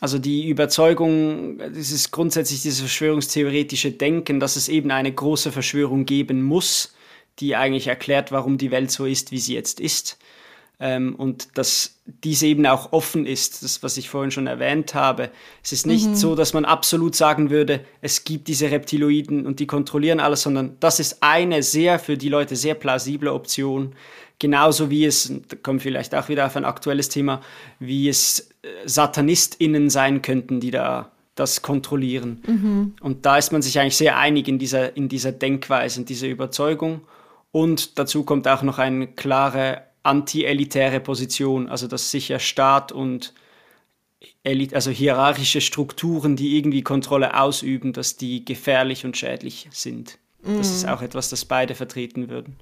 Also 0.00 0.18
die 0.18 0.48
Überzeugung, 0.48 1.58
das 1.58 1.92
ist 1.92 2.10
grundsätzlich 2.10 2.62
dieses 2.62 2.80
verschwörungstheoretische 2.80 3.92
Denken, 3.92 4.40
dass 4.40 4.56
es 4.56 4.68
eben 4.68 4.90
eine 4.90 5.12
große 5.12 5.52
Verschwörung 5.52 6.06
geben 6.06 6.42
muss, 6.42 6.94
die 7.38 7.54
eigentlich 7.54 7.86
erklärt, 7.86 8.32
warum 8.32 8.58
die 8.58 8.70
Welt 8.70 8.90
so 8.90 9.06
ist, 9.06 9.30
wie 9.30 9.38
sie 9.38 9.54
jetzt 9.54 9.80
ist 9.80 10.18
ähm, 10.80 11.14
und 11.14 11.56
dass 11.56 12.00
diese 12.04 12.46
eben 12.46 12.66
auch 12.66 12.92
offen 12.92 13.24
ist, 13.24 13.62
das, 13.62 13.82
was 13.82 13.96
ich 13.96 14.08
vorhin 14.10 14.30
schon 14.30 14.46
erwähnt 14.46 14.94
habe. 14.94 15.30
Es 15.62 15.72
ist 15.72 15.86
nicht 15.86 16.08
mhm. 16.08 16.14
so, 16.16 16.34
dass 16.34 16.54
man 16.54 16.64
absolut 16.64 17.14
sagen 17.14 17.50
würde, 17.50 17.84
es 18.00 18.24
gibt 18.24 18.48
diese 18.48 18.70
Reptiloiden 18.70 19.46
und 19.46 19.60
die 19.60 19.66
kontrollieren 19.66 20.18
alles, 20.20 20.42
sondern 20.42 20.76
das 20.80 20.98
ist 20.98 21.22
eine 21.22 21.62
sehr 21.62 21.98
für 21.98 22.16
die 22.16 22.28
Leute 22.28 22.56
sehr 22.56 22.74
plausible 22.74 23.32
Option. 23.32 23.94
Genauso 24.38 24.90
wie 24.90 25.04
es, 25.04 25.32
da 25.48 25.56
kommen 25.56 25.78
vielleicht 25.78 26.14
auch 26.16 26.28
wieder 26.28 26.46
auf 26.46 26.56
ein 26.56 26.64
aktuelles 26.64 27.08
Thema, 27.08 27.40
wie 27.78 28.08
es 28.08 28.50
äh, 28.62 28.68
SatanistInnen 28.84 29.88
sein 29.88 30.20
könnten, 30.20 30.58
die 30.58 30.72
da 30.72 31.12
das 31.36 31.62
kontrollieren. 31.62 32.42
Mhm. 32.46 32.94
Und 33.00 33.24
da 33.24 33.38
ist 33.38 33.52
man 33.52 33.62
sich 33.62 33.78
eigentlich 33.78 33.96
sehr 33.96 34.18
einig 34.18 34.48
in 34.48 34.58
dieser, 34.58 34.96
in 34.96 35.08
dieser 35.08 35.32
Denkweise, 35.32 36.00
in 36.00 36.06
dieser 36.06 36.26
Überzeugung. 36.26 37.02
Und 37.52 37.98
dazu 37.98 38.24
kommt 38.24 38.48
auch 38.48 38.62
noch 38.62 38.78
eine 38.78 39.06
klare 39.06 39.82
anti-elitäre 40.02 41.00
Position, 41.00 41.68
also 41.68 41.86
dass 41.86 42.10
sicher 42.10 42.38
Staat 42.38 42.92
und 42.92 43.34
Elit 44.44 44.74
also 44.74 44.90
hierarchische 44.90 45.60
Strukturen, 45.60 46.36
die 46.36 46.56
irgendwie 46.56 46.82
Kontrolle 46.82 47.40
ausüben, 47.40 47.92
dass 47.92 48.16
die 48.16 48.44
gefährlich 48.44 49.04
und 49.04 49.16
schädlich 49.16 49.68
sind. 49.72 50.18
Mm. 50.42 50.58
Das 50.58 50.70
ist 50.70 50.84
mhm. 50.84 50.90
auch 50.90 51.02
etwas, 51.02 51.28
das 51.28 51.44
beide 51.44 51.74
vertreten 51.74 52.28
würden. 52.28 52.56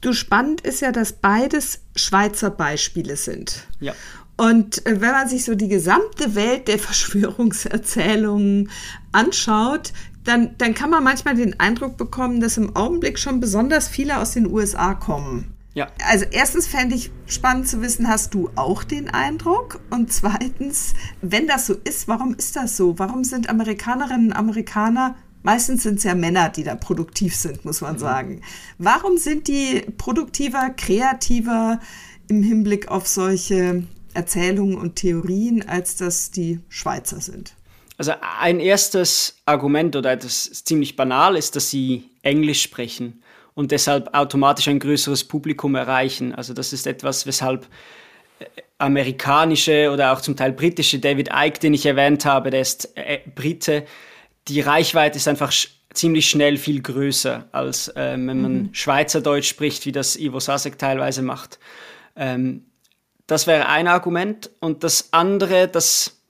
Du 0.00 0.12
spannend 0.12 0.60
ist 0.60 0.80
ja, 0.80 0.92
dass 0.92 1.12
beides 1.12 1.80
Schweizer 1.96 2.50
Beispiele 2.50 3.16
sind. 3.16 3.66
Ja. 3.80 3.94
Und 4.36 4.86
äh, 4.86 5.00
wenn 5.00 5.12
man 5.12 5.28
sich 5.28 5.44
so 5.44 5.54
die 5.54 5.68
gesamte 5.68 6.34
Welt 6.34 6.68
der 6.68 6.78
Verschwörungserzählungen 6.78 8.70
anschaut, 9.12 9.92
dann, 10.24 10.56
dann 10.58 10.74
kann 10.74 10.90
man 10.90 11.04
manchmal 11.04 11.36
den 11.36 11.58
Eindruck 11.60 11.96
bekommen, 11.96 12.40
dass 12.40 12.56
im 12.56 12.74
Augenblick 12.74 13.18
schon 13.18 13.40
besonders 13.40 13.88
viele 13.88 14.18
aus 14.18 14.32
den 14.32 14.46
USA 14.46 14.94
kommen. 14.94 15.55
Ja. 15.76 15.88
Also 16.08 16.24
erstens 16.30 16.66
fände 16.66 16.96
ich 16.96 17.10
spannend 17.26 17.68
zu 17.68 17.82
wissen, 17.82 18.08
hast 18.08 18.32
du 18.32 18.48
auch 18.56 18.82
den 18.82 19.10
Eindruck? 19.10 19.78
Und 19.90 20.10
zweitens, 20.10 20.94
wenn 21.20 21.46
das 21.46 21.66
so 21.66 21.74
ist, 21.84 22.08
warum 22.08 22.34
ist 22.34 22.56
das 22.56 22.78
so? 22.78 22.98
Warum 22.98 23.24
sind 23.24 23.50
Amerikanerinnen 23.50 24.28
und 24.28 24.32
Amerikaner, 24.32 25.16
meistens 25.42 25.82
sind 25.82 25.98
es 25.98 26.04
ja 26.04 26.14
Männer, 26.14 26.48
die 26.48 26.64
da 26.64 26.76
produktiv 26.76 27.36
sind, 27.36 27.66
muss 27.66 27.82
man 27.82 27.96
mhm. 27.96 27.98
sagen. 27.98 28.40
Warum 28.78 29.18
sind 29.18 29.48
die 29.48 29.82
produktiver, 29.98 30.70
kreativer 30.70 31.78
im 32.28 32.42
Hinblick 32.42 32.88
auf 32.88 33.06
solche 33.06 33.84
Erzählungen 34.14 34.78
und 34.78 34.96
Theorien, 34.96 35.68
als 35.68 35.96
dass 35.96 36.30
die 36.30 36.58
Schweizer 36.70 37.20
sind? 37.20 37.52
Also 37.98 38.12
ein 38.40 38.60
erstes 38.60 39.36
Argument 39.44 39.94
oder 39.94 40.10
etwas 40.10 40.64
ziemlich 40.64 40.96
banal 40.96 41.36
ist, 41.36 41.54
dass 41.54 41.68
sie 41.68 42.08
Englisch 42.22 42.62
sprechen 42.62 43.22
und 43.56 43.72
deshalb 43.72 44.14
automatisch 44.14 44.68
ein 44.68 44.78
größeres 44.78 45.24
Publikum 45.24 45.74
erreichen. 45.74 46.34
Also 46.34 46.52
das 46.52 46.72
ist 46.74 46.86
etwas, 46.86 47.26
weshalb 47.26 47.66
äh, 48.38 48.44
amerikanische 48.78 49.90
oder 49.90 50.12
auch 50.12 50.20
zum 50.20 50.36
Teil 50.36 50.52
britische 50.52 51.00
David 51.00 51.30
Icke, 51.34 51.58
den 51.58 51.74
ich 51.74 51.86
erwähnt 51.86 52.26
habe, 52.26 52.50
der 52.50 52.60
ist 52.60 52.96
äh, 52.96 53.20
Brite, 53.34 53.86
die 54.46 54.60
Reichweite 54.60 55.16
ist 55.16 55.26
einfach 55.26 55.50
sch 55.50 55.70
ziemlich 55.94 56.28
schnell 56.28 56.58
viel 56.58 56.82
größer, 56.82 57.48
als 57.52 57.88
äh, 57.88 58.12
wenn 58.12 58.42
man 58.42 58.52
mhm. 58.52 58.68
Schweizerdeutsch 58.74 59.48
spricht, 59.48 59.86
wie 59.86 59.92
das 59.92 60.16
Ivo 60.16 60.38
Sasek 60.38 60.78
teilweise 60.78 61.22
macht. 61.22 61.58
Ähm, 62.14 62.66
das 63.26 63.46
wäre 63.46 63.66
ein 63.68 63.88
Argument. 63.88 64.50
Und 64.60 64.84
das 64.84 65.08
andere, 65.12 65.68
das 65.68 66.20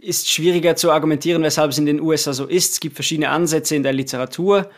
ist 0.00 0.28
schwieriger 0.28 0.74
zu 0.74 0.90
argumentieren, 0.90 1.44
weshalb 1.44 1.70
es 1.70 1.78
in 1.78 1.86
den 1.86 2.00
USA 2.00 2.32
so 2.32 2.46
ist. 2.46 2.72
Es 2.72 2.80
gibt 2.80 2.96
verschiedene 2.96 3.28
Ansätze 3.28 3.76
in 3.76 3.84
der 3.84 3.92
Literatur 3.92 4.68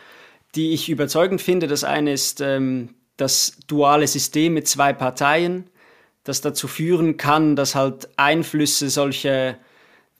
die 0.55 0.73
ich 0.73 0.89
überzeugend 0.89 1.41
finde. 1.41 1.67
Das 1.67 1.83
eine 1.83 2.13
ist 2.13 2.41
ähm, 2.41 2.95
das 3.17 3.57
duale 3.67 4.07
System 4.07 4.53
mit 4.53 4.67
zwei 4.67 4.93
Parteien, 4.93 5.69
das 6.23 6.41
dazu 6.41 6.67
führen 6.67 7.17
kann, 7.17 7.55
dass 7.55 7.75
halt 7.75 8.09
Einflüsse 8.17 8.89
solche, 8.89 9.57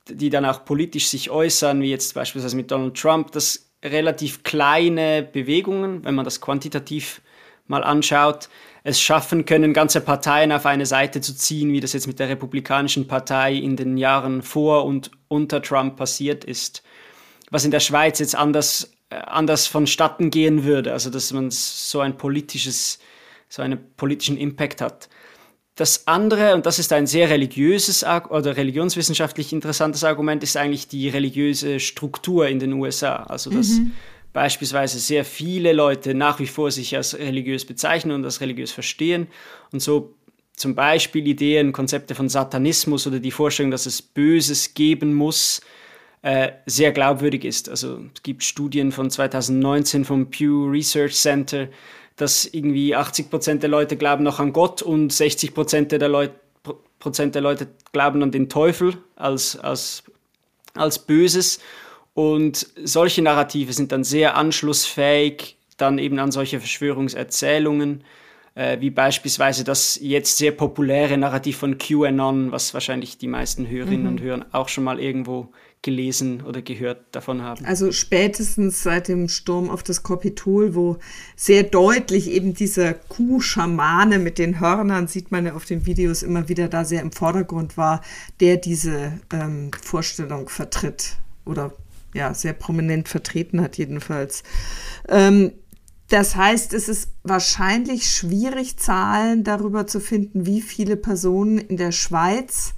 die 0.08 0.30
dann 0.30 0.46
auch 0.46 0.66
politisch 0.66 1.08
sich 1.08 1.30
äußern, 1.30 1.82
wie 1.82 1.90
jetzt 1.90 2.14
beispielsweise 2.14 2.56
mit 2.56 2.72
Donald 2.72 2.96
Trump, 2.96 3.32
dass 3.32 3.72
relativ 3.84 4.44
kleine 4.44 5.24
Bewegungen, 5.24 6.04
wenn 6.06 6.16
man 6.16 6.26
das 6.26 6.42
quantitativ 6.42 7.22
mal 7.68 7.84
anschaut, 7.84 8.50
es 8.84 9.02
schaffen 9.02 9.46
können, 9.46 9.74
ganze 9.74 10.00
Parteien 10.00 10.52
auf 10.52 10.68
eine 10.68 10.86
Seite 10.86 11.22
zu 11.22 11.36
ziehen, 11.36 11.72
wie 11.72 11.80
das 11.80 11.94
jetzt 11.94 12.06
mit 12.06 12.20
der 12.20 12.30
Republikanischen 12.30 13.08
Partei 13.08 13.54
in 13.54 13.76
den 13.76 13.98
Jahren 13.98 14.44
vor 14.44 14.86
und 14.86 15.10
unter 15.28 15.62
Trump 15.62 15.96
passiert 15.96 16.44
ist. 16.44 16.84
Was 17.50 17.66
in 17.66 17.72
der 17.72 17.80
Schweiz 17.80 18.20
jetzt 18.20 18.36
anders 18.36 18.92
anders 19.10 19.68
vonstatten 19.68 20.32
gehen 20.32 20.64
würde, 20.64 20.94
also 20.94 21.10
dass 21.10 21.32
man 21.32 21.52
so 21.52 22.00
ein 22.00 22.18
politisches, 22.18 23.00
so 23.50 23.62
einen 23.62 23.80
politischen 23.96 24.38
Impact 24.38 24.82
hat. 24.82 25.10
Das 25.76 26.08
andere, 26.08 26.56
und 26.56 26.66
das 26.66 26.80
ist 26.80 26.94
ein 26.94 27.06
sehr 27.06 27.30
religiöses 27.30 28.04
oder 28.04 28.56
religionswissenschaftlich 28.56 29.52
interessantes 29.52 30.04
Argument, 30.06 30.42
ist 30.42 30.56
eigentlich 30.56 30.88
die 30.88 31.10
religiöse 31.10 31.82
Struktur 31.82 32.48
in 32.48 32.60
den 32.60 32.74
USA. 32.74 33.18
Also 33.18 33.50
dass 33.50 33.68
mhm. 33.72 33.92
beispielsweise 34.32 35.00
sehr 35.00 35.26
viele 35.26 35.74
Leute 35.74 36.14
nach 36.14 36.40
wie 36.40 36.48
vor 36.48 36.72
sich 36.72 36.96
als 36.96 37.18
religiös 37.18 37.66
bezeichnen 37.66 38.14
und 38.14 38.24
als 38.24 38.40
religiös 38.40 38.72
verstehen 38.72 39.28
und 39.72 39.82
so 39.82 40.16
zum 40.56 40.74
Beispiel 40.74 41.28
Ideen, 41.28 41.74
Konzepte 41.74 42.16
von 42.16 42.30
Satanismus 42.30 43.06
oder 43.06 43.20
die 43.20 43.32
Vorstellung, 43.32 43.72
dass 43.72 43.86
es 43.86 44.02
Böses 44.02 44.74
geben 44.74 45.14
muss, 45.14 45.60
äh, 46.26 46.54
sehr 46.66 46.92
glaubwürdig 46.92 47.46
ist. 47.46 47.70
Also 47.70 48.00
es 48.16 48.24
gibt 48.24 48.44
Studien 48.44 48.92
von 48.92 49.12
2019 49.12 50.06
vom 50.06 50.32
Pew 50.32 50.68
Research 50.72 51.14
Center, 51.14 51.68
dass 52.16 52.46
irgendwie 52.46 52.96
80 52.96 53.30
Prozent 53.30 53.62
der 53.62 53.70
Leute 53.70 53.96
glauben 53.96 54.24
noch 54.24 54.40
an 54.40 54.52
Gott 54.52 54.82
und 54.82 55.14
60 55.14 55.54
Prozent 55.54 55.92
der, 55.92 56.10
Leut 56.10 56.32
der 57.04 57.42
Leute 57.42 57.68
glauben 57.92 58.24
an 58.24 58.32
den 58.32 58.50
Teufel 58.50 58.98
als, 59.16 59.56
als, 59.56 60.02
als 60.74 60.98
Böses. 60.98 61.60
Und 62.16 62.70
solche 62.84 63.22
Narrative 63.22 63.72
sind 63.72 63.92
dann 63.92 64.04
sehr 64.04 64.36
anschlussfähig, 64.36 65.58
dann 65.78 66.00
eben 66.00 66.18
an 66.18 66.32
solche 66.32 66.60
Verschwörungserzählungen, 66.60 68.04
äh, 68.56 68.80
wie 68.80 68.90
beispielsweise 68.90 69.64
das 69.64 70.00
jetzt 70.02 70.38
sehr 70.38 70.52
populäre 70.52 71.18
Narrativ 71.18 71.58
von 71.58 71.78
QAnon, 71.78 72.52
was 72.52 72.74
wahrscheinlich 72.74 73.18
die 73.18 73.28
meisten 73.28 73.68
Hörerinnen 73.68 74.04
mhm. 74.04 74.08
und 74.08 74.22
Hörer 74.22 74.46
auch 74.54 74.70
schon 74.70 74.86
mal 74.86 75.00
irgendwo 75.00 75.52
gelesen 75.82 76.42
oder 76.42 76.62
gehört 76.64 77.04
davon 77.12 77.44
haben. 77.44 77.64
Also 77.66 77.92
spätestens 77.92 78.82
seit 78.82 79.08
dem 79.08 79.30
Sturm 79.30 79.70
auf 79.70 79.84
das 79.84 80.02
Kapitol, 80.02 80.74
wo 80.74 80.98
sehr 81.36 81.64
deutlich 81.64 82.32
eben 82.32 82.56
dieser 82.56 82.94
Kuh-Schamane 82.94 84.18
mit 84.18 84.40
den 84.40 84.60
Hörnern, 84.60 85.08
sieht 85.08 85.32
man 85.32 85.46
ja 85.46 85.54
auf 85.54 85.66
den 85.66 85.86
Videos 85.86 86.24
immer 86.24 86.50
wieder 86.50 86.70
da 86.70 86.86
sehr 86.86 87.02
im 87.02 87.12
Vordergrund 87.12 87.78
war, 87.78 88.02
der 88.40 88.58
diese 88.58 89.20
ähm, 89.32 89.70
Vorstellung 89.80 90.50
vertritt 90.50 91.18
oder 91.46 91.72
ja, 92.16 92.34
sehr 92.34 92.54
prominent 92.54 93.08
vertreten 93.08 93.62
hat 93.62 93.78
jedenfalls. 93.78 94.44
Ähm, 95.10 95.52
das 96.10 96.36
heißt, 96.36 96.74
es 96.74 96.88
ist 96.88 97.10
wahrscheinlich 97.24 98.10
schwierig, 98.10 98.78
Zahlen 98.78 99.44
darüber 99.44 99.88
zu 99.88 100.00
finden, 100.00 100.46
wie 100.46 100.62
viele 100.62 100.98
Personen 100.98 101.58
in 101.58 101.78
der 101.78 101.92
Schweiz 101.92 102.76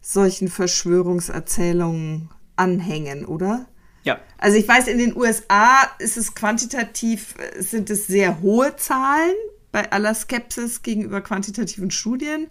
solchen 0.00 0.48
Verschwörungserzählungen 0.48 2.30
anhängen, 2.56 3.24
oder? 3.24 3.66
Ja. 4.02 4.20
Also 4.38 4.58
ich 4.58 4.68
weiß, 4.68 4.88
in 4.88 4.98
den 4.98 5.16
USA 5.16 5.82
ist 5.98 6.16
es 6.16 6.34
quantitativ, 6.34 7.34
sind 7.58 7.90
es 7.90 8.06
sehr 8.06 8.42
hohe 8.42 8.76
Zahlen 8.76 9.34
bei 9.72 9.90
aller 9.90 10.14
Skepsis 10.14 10.82
gegenüber 10.82 11.20
quantitativen 11.20 11.90
Studien. 11.90 12.48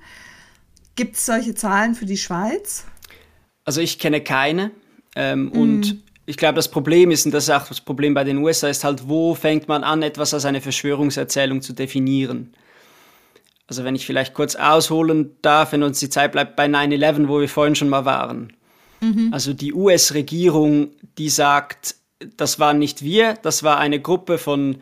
Gibt 0.96 1.16
es 1.16 1.26
solche 1.26 1.54
Zahlen 1.54 1.96
für 1.96 2.06
die 2.06 2.18
Schweiz? 2.18 2.86
Also 3.66 3.82
ich 3.82 4.00
kenne 4.00 4.22
keine. 4.22 4.72
Ähm, 5.16 5.46
mm. 5.46 5.52
Und 5.52 6.04
ich 6.26 6.38
glaube, 6.38 6.56
das 6.56 6.70
Problem 6.70 7.12
ist, 7.12 7.26
und 7.26 7.34
das 7.34 7.46
ist 7.46 7.50
auch 7.50 7.68
das 7.68 7.82
Problem 7.82 8.14
bei 8.14 8.24
den 8.24 8.38
USA, 8.38 8.70
ist 8.70 8.84
halt, 8.84 9.08
wo 9.10 9.36
fängt 9.36 9.68
man 9.68 9.84
an, 9.84 10.04
etwas 10.04 10.34
als 10.34 10.46
eine 10.46 10.62
Verschwörungserzählung 10.62 11.62
zu 11.62 11.74
definieren? 11.74 12.54
Also 13.68 13.84
wenn 13.84 13.96
ich 13.96 14.06
vielleicht 14.06 14.34
kurz 14.34 14.56
ausholen 14.56 15.36
darf, 15.42 15.72
wenn 15.72 15.84
uns 15.84 16.00
die 16.00 16.10
Zeit 16.10 16.32
bleibt, 16.32 16.56
bei 16.56 16.66
9-11, 16.66 17.28
wo 17.28 17.40
wir 17.40 17.50
vorhin 17.50 17.76
schon 17.76 17.90
mal 17.90 18.06
waren. 18.06 18.54
Mhm. 19.02 19.30
Also 19.32 19.54
die 19.54 19.74
US-Regierung, 19.74 20.92
die 21.18 21.30
sagt, 21.30 21.96
das 22.38 22.60
waren 22.60 22.80
nicht 22.80 23.02
wir, 23.04 23.34
das 23.42 23.64
war 23.64 23.78
eine 23.78 24.00
Gruppe 24.00 24.38
von 24.38 24.78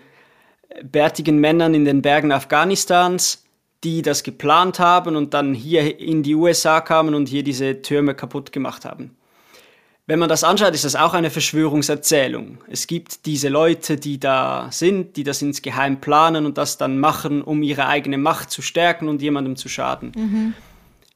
bärtigen 0.83 1.39
Männern 1.39 1.73
in 1.73 1.85
den 1.85 2.01
Bergen 2.01 2.31
Afghanistans, 2.31 3.43
die 3.83 4.01
das 4.01 4.23
geplant 4.23 4.79
haben 4.79 5.15
und 5.15 5.33
dann 5.33 5.53
hier 5.53 5.99
in 5.99 6.21
die 6.21 6.35
USA 6.35 6.81
kamen 6.81 7.15
und 7.15 7.27
hier 7.27 7.43
diese 7.43 7.81
Türme 7.81 8.13
kaputt 8.13 8.51
gemacht 8.51 8.85
haben. 8.85 9.15
Wenn 10.11 10.19
man 10.19 10.27
das 10.27 10.43
anschaut, 10.43 10.73
ist 10.73 10.83
das 10.83 10.97
auch 10.97 11.13
eine 11.13 11.29
Verschwörungserzählung. 11.29 12.57
Es 12.69 12.85
gibt 12.85 13.25
diese 13.25 13.47
Leute, 13.47 13.95
die 13.95 14.19
da 14.19 14.67
sind, 14.69 15.15
die 15.15 15.23
das 15.23 15.41
insgeheim 15.41 16.01
planen 16.01 16.45
und 16.45 16.57
das 16.57 16.77
dann 16.77 16.99
machen, 16.99 17.41
um 17.41 17.63
ihre 17.63 17.87
eigene 17.87 18.17
Macht 18.17 18.51
zu 18.51 18.61
stärken 18.61 19.07
und 19.07 19.21
jemandem 19.21 19.55
zu 19.55 19.69
schaden. 19.69 20.11
Mhm. 20.13 20.53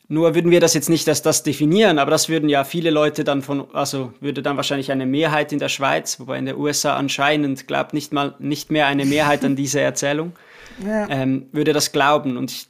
Nur 0.08 0.34
würden 0.34 0.50
wir 0.50 0.62
das 0.62 0.74
jetzt 0.76 0.88
nicht 0.88 1.10
als 1.10 1.22
das 1.22 1.44
definieren, 1.44 2.00
aber 2.00 2.10
das 2.10 2.30
würden 2.30 2.48
ja 2.48 2.64
viele 2.64 2.90
Leute 2.90 3.26
dann 3.26 3.42
von, 3.42 3.66
also 3.74 4.14
würde 4.22 4.42
dann 4.42 4.56
wahrscheinlich 4.56 4.90
eine 4.94 5.06
Mehrheit 5.06 5.52
in 5.52 5.60
der 5.60 5.68
Schweiz, 5.68 6.18
wobei 6.22 6.38
in 6.38 6.46
der 6.46 6.58
USA 6.58 6.96
anscheinend 6.96 7.68
glaubt 7.68 7.94
nicht 7.94 8.14
mal 8.14 8.36
nicht 8.40 8.72
mehr 8.72 8.88
eine 8.88 9.04
Mehrheit 9.04 9.44
an 9.44 9.58
diese 9.58 9.82
Erzählung. 9.82 10.32
Ja. 10.86 11.08
Ähm, 11.10 11.46
würde 11.54 11.72
das 11.72 11.94
glauben 11.94 12.36
und 12.36 12.52
ich, 12.52 12.68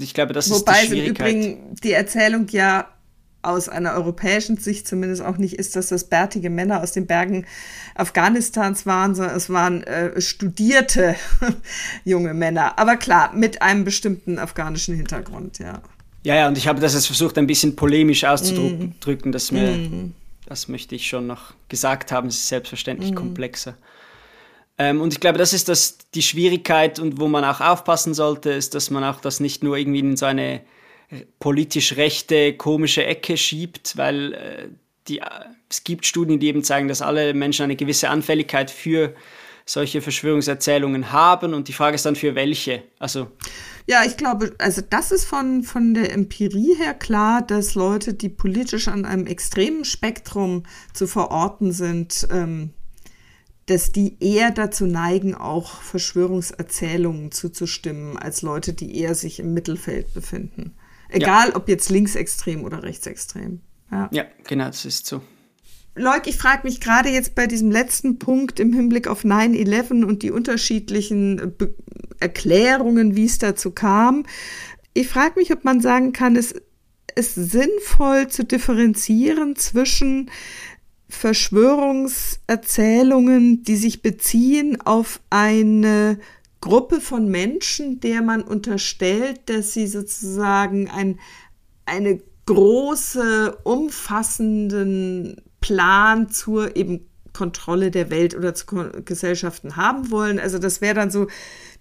ich 0.00 0.12
glaube, 0.12 0.32
das 0.32 0.50
Wobei 0.50 0.72
ist 0.72 0.82
die 0.82 0.86
Schwierigkeit. 0.88 1.26
Wobei 1.28 1.30
im 1.30 1.52
Übrigen 1.52 1.74
die 1.84 1.92
Erzählung 1.92 2.48
ja 2.50 2.88
aus 3.46 3.68
einer 3.68 3.94
europäischen 3.94 4.56
Sicht 4.56 4.88
zumindest 4.88 5.22
auch 5.22 5.36
nicht 5.36 5.54
ist, 5.54 5.76
dass 5.76 5.88
das 5.88 6.04
bärtige 6.04 6.50
Männer 6.50 6.82
aus 6.82 6.92
den 6.92 7.06
Bergen 7.06 7.46
Afghanistans 7.94 8.86
waren, 8.86 9.14
sondern 9.14 9.36
es 9.36 9.50
waren 9.50 9.82
äh, 9.84 10.20
studierte 10.20 11.16
junge 12.04 12.34
Männer. 12.34 12.78
Aber 12.78 12.96
klar, 12.96 13.32
mit 13.34 13.62
einem 13.62 13.84
bestimmten 13.84 14.38
afghanischen 14.38 14.94
Hintergrund, 14.96 15.58
ja. 15.58 15.82
Ja, 16.24 16.36
ja, 16.36 16.48
und 16.48 16.56
ich 16.56 16.66
habe 16.66 16.80
das 16.80 16.94
jetzt 16.94 17.06
versucht, 17.06 17.36
ein 17.36 17.46
bisschen 17.46 17.76
polemisch 17.76 18.24
auszudrücken, 18.24 19.30
mm. 19.30 19.32
dass 19.32 19.52
mir, 19.52 19.72
mm. 19.72 20.14
das 20.46 20.68
möchte 20.68 20.94
ich 20.94 21.06
schon 21.06 21.26
noch 21.26 21.52
gesagt 21.68 22.12
haben, 22.12 22.28
es 22.28 22.36
ist 22.36 22.48
selbstverständlich 22.48 23.12
mm. 23.12 23.14
komplexer. 23.14 23.74
Ähm, 24.78 25.00
und 25.00 25.12
ich 25.12 25.20
glaube, 25.20 25.38
das 25.38 25.52
ist 25.52 25.68
das, 25.68 25.98
die 26.14 26.22
Schwierigkeit 26.22 26.98
und 26.98 27.20
wo 27.20 27.28
man 27.28 27.44
auch 27.44 27.60
aufpassen 27.60 28.14
sollte, 28.14 28.50
ist, 28.50 28.74
dass 28.74 28.90
man 28.90 29.04
auch 29.04 29.20
das 29.20 29.38
nicht 29.38 29.62
nur 29.62 29.76
irgendwie 29.76 30.00
in 30.00 30.16
so 30.16 30.26
eine 30.26 30.62
politisch 31.38 31.96
rechte, 31.96 32.54
komische 32.54 33.04
Ecke 33.04 33.36
schiebt, 33.36 33.96
weil 33.96 34.32
äh, 34.32 34.68
die, 35.08 35.20
es 35.70 35.84
gibt 35.84 36.06
Studien, 36.06 36.40
die 36.40 36.46
eben 36.48 36.64
zeigen, 36.64 36.88
dass 36.88 37.02
alle 37.02 37.34
Menschen 37.34 37.64
eine 37.64 37.76
gewisse 37.76 38.08
Anfälligkeit 38.08 38.70
für 38.70 39.14
solche 39.66 40.02
Verschwörungserzählungen 40.02 41.10
haben 41.10 41.54
und 41.54 41.68
die 41.68 41.72
Frage 41.72 41.94
ist 41.94 42.04
dann 42.04 42.16
für 42.16 42.34
welche. 42.34 42.82
Also 42.98 43.28
ja, 43.86 44.02
ich 44.04 44.16
glaube, 44.16 44.54
also 44.58 44.82
das 44.88 45.10
ist 45.10 45.24
von, 45.24 45.62
von 45.62 45.94
der 45.94 46.12
Empirie 46.12 46.74
her 46.76 46.94
klar, 46.94 47.42
dass 47.42 47.74
Leute, 47.74 48.14
die 48.14 48.28
politisch 48.28 48.88
an 48.88 49.04
einem 49.04 49.26
extremen 49.26 49.84
Spektrum 49.84 50.64
zu 50.92 51.06
verorten 51.06 51.72
sind, 51.72 52.26
ähm, 52.30 52.70
dass 53.66 53.92
die 53.92 54.16
eher 54.20 54.50
dazu 54.50 54.86
neigen, 54.86 55.34
auch 55.34 55.80
Verschwörungserzählungen 55.80 57.32
zuzustimmen, 57.32 58.18
als 58.18 58.42
Leute, 58.42 58.74
die 58.74 58.96
eher 58.98 59.14
sich 59.14 59.38
im 59.38 59.54
Mittelfeld 59.54 60.12
befinden. 60.12 60.74
Egal, 61.14 61.50
ja. 61.50 61.56
ob 61.56 61.68
jetzt 61.68 61.90
linksextrem 61.90 62.64
oder 62.64 62.82
rechtsextrem. 62.82 63.60
Ja, 63.90 64.08
ja 64.12 64.24
genau, 64.46 64.66
das 64.66 64.84
ist 64.84 65.06
so. 65.06 65.22
Leuk, 65.96 66.26
ich 66.26 66.36
frage 66.36 66.62
mich 66.64 66.80
gerade 66.80 67.08
jetzt 67.08 67.36
bei 67.36 67.46
diesem 67.46 67.70
letzten 67.70 68.18
Punkt 68.18 68.58
im 68.58 68.72
Hinblick 68.72 69.06
auf 69.06 69.24
9-11 69.24 70.04
und 70.04 70.22
die 70.22 70.32
unterschiedlichen 70.32 71.54
Be 71.56 71.72
Erklärungen, 72.20 73.16
wie 73.16 73.26
es 73.26 73.38
dazu 73.38 73.70
kam. 73.70 74.24
Ich 74.94 75.08
frage 75.08 75.38
mich, 75.38 75.52
ob 75.52 75.64
man 75.64 75.80
sagen 75.80 76.12
kann, 76.12 76.36
es 76.36 76.54
ist 77.16 77.34
sinnvoll 77.34 78.28
zu 78.28 78.44
differenzieren 78.44 79.56
zwischen 79.56 80.30
Verschwörungserzählungen, 81.08 83.62
die 83.62 83.76
sich 83.76 84.00
beziehen 84.00 84.80
auf 84.80 85.20
eine 85.28 86.18
Gruppe 86.64 87.02
von 87.02 87.28
Menschen, 87.28 88.00
der 88.00 88.22
man 88.22 88.40
unterstellt, 88.40 89.50
dass 89.50 89.74
sie 89.74 89.86
sozusagen 89.86 90.88
ein, 90.88 91.20
eine 91.84 92.22
große, 92.46 93.58
umfassenden 93.64 95.42
Plan 95.60 96.30
zur 96.30 96.74
eben 96.74 97.06
Kontrolle 97.34 97.90
der 97.90 98.08
Welt 98.08 98.34
oder 98.34 98.54
zu 98.54 98.64
Gesellschaften 99.04 99.76
haben 99.76 100.10
wollen. 100.10 100.38
Also 100.38 100.58
das 100.58 100.80
wäre 100.80 100.94
dann 100.94 101.10
so 101.10 101.26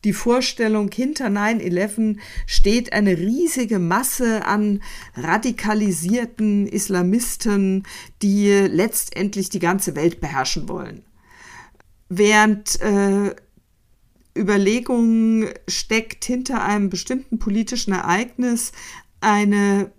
die 0.04 0.12
Vorstellung, 0.12 0.92
hinter 0.92 1.28
9-11 1.28 2.18
steht 2.46 2.92
eine 2.92 3.18
riesige 3.18 3.80
Masse 3.80 4.46
an 4.46 4.84
radikalisierten 5.16 6.68
Islamisten, 6.68 7.84
die 8.22 8.50
letztendlich 8.50 9.50
die 9.50 9.60
ganze 9.60 9.96
Welt 9.96 10.20
beherrschen 10.20 10.68
wollen. 10.68 11.06
Während 12.10 12.82
äh, 12.82 13.34
Überlegungen 14.38 15.50
steckt 15.68 16.26
hinter 16.26 16.64
einem 16.64 16.90
bestimmten 16.90 17.40
politischen 17.40 17.94
Ereignis 17.94 18.72
eine 19.22 19.92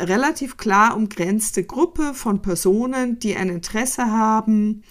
relativ 0.00 0.56
klar 0.56 0.96
umgrenzte 0.96 1.64
Gruppe 1.64 2.14
von 2.14 2.42
Personen, 2.42 3.18
die 3.18 3.36
ein 3.36 3.48
Interesse 3.48 4.06
haben, 4.06 4.82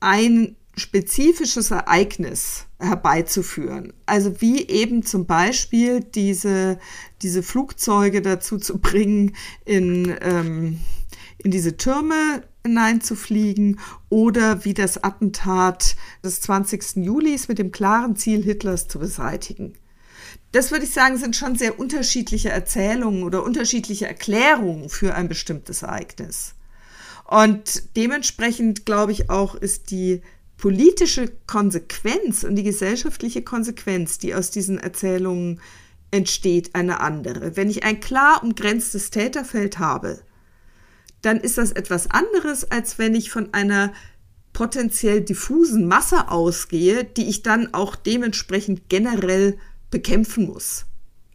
ein 0.00 0.56
spezifisches 0.76 1.70
Ereignis 1.70 2.66
herbeizuführen. 2.78 3.92
Also 4.06 4.40
wie 4.40 4.68
eben 4.68 5.02
zum 5.02 5.26
Beispiel 5.26 6.00
diese, 6.00 6.78
diese 7.22 7.42
Flugzeuge 7.42 8.22
dazu 8.22 8.58
zu 8.58 8.78
bringen, 8.78 9.34
in, 9.64 10.16
ähm, 10.20 10.78
in 11.38 11.50
diese 11.50 11.76
Türme 11.76 12.44
hineinzufliegen 12.64 13.80
oder 14.08 14.64
wie 14.64 14.74
das 14.74 15.02
Attentat 15.02 15.96
des 16.24 16.40
20. 16.40 16.96
Julis 16.96 17.48
mit 17.48 17.58
dem 17.58 17.72
klaren 17.72 18.16
Ziel, 18.16 18.42
Hitlers 18.42 18.88
zu 18.88 18.98
beseitigen. 18.98 19.74
Das 20.52 20.70
würde 20.70 20.84
ich 20.84 20.92
sagen, 20.92 21.18
sind 21.18 21.36
schon 21.36 21.56
sehr 21.56 21.78
unterschiedliche 21.78 22.50
Erzählungen 22.50 23.22
oder 23.22 23.42
unterschiedliche 23.42 24.06
Erklärungen 24.06 24.88
für 24.88 25.14
ein 25.14 25.28
bestimmtes 25.28 25.82
Ereignis. 25.82 26.54
Und 27.24 27.96
dementsprechend 27.96 28.86
glaube 28.86 29.12
ich 29.12 29.28
auch, 29.28 29.54
ist 29.54 29.90
die 29.90 30.22
politische 30.56 31.30
Konsequenz 31.46 32.42
und 32.44 32.56
die 32.56 32.62
gesellschaftliche 32.62 33.42
Konsequenz, 33.42 34.18
die 34.18 34.34
aus 34.34 34.50
diesen 34.50 34.78
Erzählungen 34.78 35.60
entsteht, 36.10 36.74
eine 36.74 37.00
andere. 37.00 37.56
Wenn 37.56 37.68
ich 37.68 37.84
ein 37.84 38.00
klar 38.00 38.42
umgrenztes 38.42 39.10
Täterfeld 39.10 39.78
habe, 39.78 40.20
dann 41.22 41.40
ist 41.40 41.58
das 41.58 41.72
etwas 41.72 42.10
anderes, 42.10 42.70
als 42.70 42.98
wenn 42.98 43.14
ich 43.14 43.30
von 43.30 43.52
einer 43.52 43.92
potenziell 44.52 45.20
diffusen 45.20 45.86
Masse 45.86 46.30
ausgehe, 46.30 47.04
die 47.04 47.28
ich 47.28 47.42
dann 47.42 47.74
auch 47.74 47.96
dementsprechend 47.96 48.88
generell 48.88 49.58
bekämpfen 49.90 50.46
muss. 50.46 50.86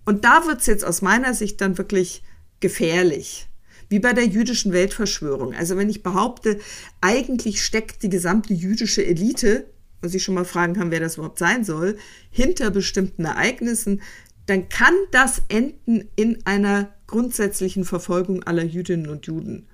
Und 0.06 0.26
da 0.26 0.46
wird 0.46 0.62
es 0.62 0.68
jetzt 0.68 0.86
aus 0.86 1.02
meiner 1.02 1.34
Sicht 1.34 1.62
dann 1.62 1.78
wirklich 1.78 2.24
gefährlich. 2.60 3.48
Wie 3.90 4.00
bei 4.00 4.14
der 4.14 4.26
jüdischen 4.26 4.74
Weltverschwörung. 4.74 5.54
Also 5.54 5.78
wenn 5.78 5.90
ich 5.90 6.04
behaupte, 6.04 6.60
eigentlich 7.00 7.64
steckt 7.64 8.04
die 8.04 8.10
gesamte 8.10 8.54
jüdische 8.54 9.06
Elite, 9.06 9.68
was 10.02 10.14
ich 10.14 10.24
schon 10.24 10.36
mal 10.36 10.46
fragen 10.46 10.74
kann, 10.74 10.92
wer 10.92 11.00
das 11.00 11.16
überhaupt 11.16 11.40
sein 11.40 11.64
soll, 11.64 11.98
hinter 12.30 12.72
bestimmten 12.72 13.26
Ereignissen, 13.26 14.02
dann 14.48 14.68
kann 14.68 14.94
das 15.12 15.42
enden 15.48 16.10
in 16.16 16.46
einer 16.46 16.94
grundsätzlichen 17.08 17.86
Verfolgung 17.86 18.44
aller 18.44 18.66
Jüdinnen 18.66 19.10
und 19.10 19.28
Juden 19.28 19.68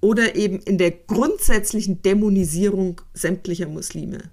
oder 0.00 0.36
eben 0.36 0.60
in 0.60 0.78
der 0.78 0.92
grundsätzlichen 0.92 2.02
Dämonisierung 2.02 3.00
sämtlicher 3.14 3.68
Muslime. 3.68 4.30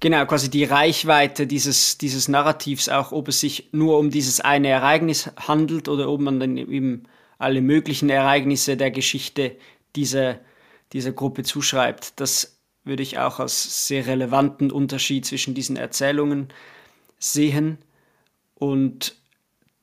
Genau, 0.00 0.24
quasi 0.24 0.48
die 0.48 0.64
Reichweite 0.64 1.46
dieses, 1.46 1.98
dieses 1.98 2.26
Narrativs, 2.26 2.88
auch 2.88 3.12
ob 3.12 3.28
es 3.28 3.40
sich 3.40 3.68
nur 3.72 3.98
um 3.98 4.10
dieses 4.10 4.40
eine 4.40 4.68
Ereignis 4.68 5.30
handelt 5.36 5.88
oder 5.88 6.08
ob 6.08 6.20
man 6.20 6.40
dann 6.40 6.56
eben 6.56 7.02
alle 7.38 7.60
möglichen 7.60 8.08
Ereignisse 8.08 8.78
der 8.78 8.90
Geschichte 8.90 9.56
dieser, 9.94 10.40
dieser 10.94 11.12
Gruppe 11.12 11.42
zuschreibt. 11.42 12.18
Das 12.18 12.56
würde 12.82 13.02
ich 13.02 13.18
auch 13.18 13.40
als 13.40 13.86
sehr 13.86 14.06
relevanten 14.06 14.72
Unterschied 14.72 15.26
zwischen 15.26 15.54
diesen 15.54 15.76
Erzählungen 15.76 16.48
sehen. 17.18 17.78
Und 18.54 19.16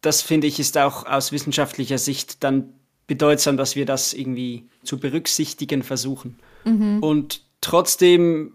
das 0.01 0.23
finde 0.23 0.47
ich 0.47 0.59
ist 0.59 0.77
auch 0.79 1.05
aus 1.05 1.31
wissenschaftlicher 1.31 1.99
Sicht 1.99 2.43
dann 2.43 2.73
bedeutsam, 3.07 3.57
dass 3.57 3.75
wir 3.75 3.85
das 3.85 4.13
irgendwie 4.13 4.67
zu 4.83 4.99
berücksichtigen 4.99 5.81
versuchen. 5.81 6.37
Mhm. 6.65 6.99
Und 7.01 7.41
trotzdem 7.61 8.51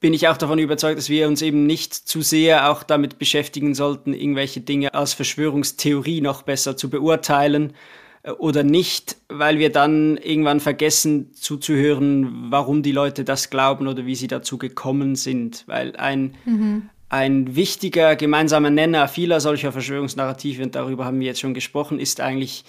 bin 0.00 0.14
ich 0.14 0.28
auch 0.28 0.38
davon 0.38 0.58
überzeugt, 0.58 0.98
dass 0.98 1.10
wir 1.10 1.28
uns 1.28 1.42
eben 1.42 1.66
nicht 1.66 1.94
zu 1.94 2.22
sehr 2.22 2.70
auch 2.70 2.82
damit 2.82 3.18
beschäftigen 3.18 3.74
sollten, 3.74 4.14
irgendwelche 4.14 4.62
Dinge 4.62 4.94
als 4.94 5.12
Verschwörungstheorie 5.12 6.22
noch 6.22 6.42
besser 6.42 6.76
zu 6.76 6.88
beurteilen 6.88 7.74
äh, 8.22 8.30
oder 8.30 8.62
nicht, 8.62 9.18
weil 9.28 9.58
wir 9.58 9.70
dann 9.70 10.16
irgendwann 10.16 10.60
vergessen 10.60 11.34
zuzuhören, 11.34 12.50
warum 12.50 12.82
die 12.82 12.92
Leute 12.92 13.24
das 13.24 13.50
glauben 13.50 13.86
oder 13.86 14.06
wie 14.06 14.14
sie 14.14 14.28
dazu 14.28 14.56
gekommen 14.56 15.16
sind. 15.16 15.64
Weil 15.66 15.94
ein, 15.96 16.34
mhm. 16.46 16.88
ein 17.10 17.54
wichtiger 17.54 18.16
gemeinsamer 18.16 18.70
Nenner 18.70 19.06
vieler 19.06 19.40
solcher 19.40 19.70
Verschwörungsnarrative, 19.70 20.62
und 20.62 20.74
darüber 20.74 21.04
haben 21.04 21.20
wir 21.20 21.26
jetzt 21.26 21.40
schon 21.40 21.54
gesprochen, 21.54 22.00
ist 22.00 22.22
eigentlich 22.22 22.64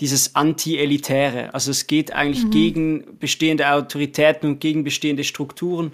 dieses 0.00 0.34
Anti-Elitäre. 0.34 1.52
Also 1.54 1.70
es 1.70 1.86
geht 1.86 2.12
eigentlich 2.12 2.46
mhm. 2.46 2.50
gegen 2.50 3.18
bestehende 3.18 3.70
Autoritäten 3.70 4.50
und 4.50 4.60
gegen 4.60 4.82
bestehende 4.82 5.24
Strukturen. 5.24 5.92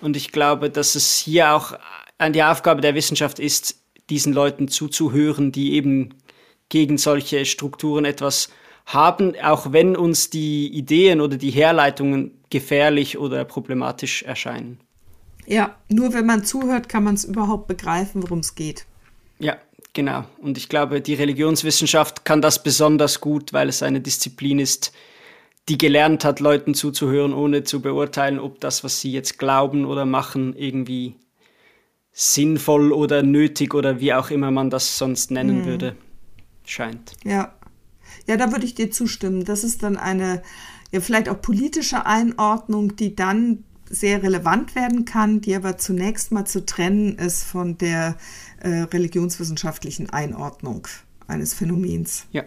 Und 0.00 0.16
ich 0.16 0.32
glaube, 0.32 0.70
dass 0.70 0.94
es 0.94 1.16
hier 1.18 1.52
auch 1.52 1.74
an 2.18 2.32
die 2.32 2.42
Aufgabe 2.42 2.80
der 2.80 2.94
Wissenschaft 2.94 3.38
ist, 3.38 3.76
diesen 4.10 4.32
Leuten 4.32 4.68
zuzuhören, 4.68 5.52
die 5.52 5.74
eben 5.74 6.14
gegen 6.68 6.98
solche 6.98 7.44
Strukturen 7.44 8.04
etwas 8.04 8.48
haben, 8.86 9.34
auch 9.42 9.72
wenn 9.72 9.96
uns 9.96 10.30
die 10.30 10.68
Ideen 10.68 11.20
oder 11.20 11.36
die 11.36 11.50
Herleitungen 11.50 12.32
gefährlich 12.50 13.18
oder 13.18 13.44
problematisch 13.44 14.22
erscheinen. 14.22 14.80
Ja, 15.46 15.76
nur 15.88 16.14
wenn 16.14 16.26
man 16.26 16.44
zuhört, 16.44 16.88
kann 16.88 17.04
man 17.04 17.14
es 17.14 17.24
überhaupt 17.24 17.66
begreifen, 17.66 18.22
worum 18.22 18.40
es 18.40 18.54
geht. 18.54 18.86
Ja, 19.38 19.58
Genau. 19.94 20.24
Und 20.38 20.56
ich 20.56 20.68
glaube, 20.68 21.00
die 21.00 21.14
Religionswissenschaft 21.14 22.24
kann 22.24 22.40
das 22.40 22.62
besonders 22.62 23.20
gut, 23.20 23.52
weil 23.52 23.68
es 23.68 23.82
eine 23.82 24.00
Disziplin 24.00 24.58
ist, 24.58 24.92
die 25.68 25.78
gelernt 25.78 26.24
hat, 26.24 26.40
Leuten 26.40 26.74
zuzuhören, 26.74 27.34
ohne 27.34 27.62
zu 27.62 27.82
beurteilen, 27.82 28.38
ob 28.38 28.60
das, 28.60 28.84
was 28.84 29.00
sie 29.00 29.12
jetzt 29.12 29.38
glauben 29.38 29.84
oder 29.84 30.06
machen, 30.06 30.56
irgendwie 30.56 31.16
sinnvoll 32.12 32.92
oder 32.92 33.22
nötig 33.22 33.74
oder 33.74 34.00
wie 34.00 34.12
auch 34.12 34.30
immer 34.30 34.50
man 34.50 34.70
das 34.70 34.98
sonst 34.98 35.30
nennen 35.30 35.60
hm. 35.60 35.66
würde, 35.66 35.96
scheint. 36.64 37.12
Ja. 37.24 37.54
Ja, 38.26 38.36
da 38.36 38.52
würde 38.52 38.64
ich 38.64 38.74
dir 38.74 38.90
zustimmen. 38.90 39.44
Das 39.44 39.64
ist 39.64 39.82
dann 39.82 39.96
eine, 39.96 40.42
ja, 40.90 41.00
vielleicht 41.00 41.28
auch 41.28 41.40
politische 41.40 42.06
Einordnung, 42.06 42.94
die 42.96 43.16
dann 43.16 43.64
sehr 43.92 44.22
relevant 44.22 44.74
werden 44.74 45.04
kann, 45.04 45.40
die 45.40 45.54
aber 45.54 45.76
zunächst 45.76 46.32
mal 46.32 46.46
zu 46.46 46.64
trennen 46.64 47.18
ist 47.18 47.44
von 47.44 47.76
der 47.78 48.16
äh, 48.60 48.68
religionswissenschaftlichen 48.68 50.10
Einordnung 50.10 50.88
eines 51.28 51.54
Phänomens. 51.54 52.24
Ja. 52.32 52.42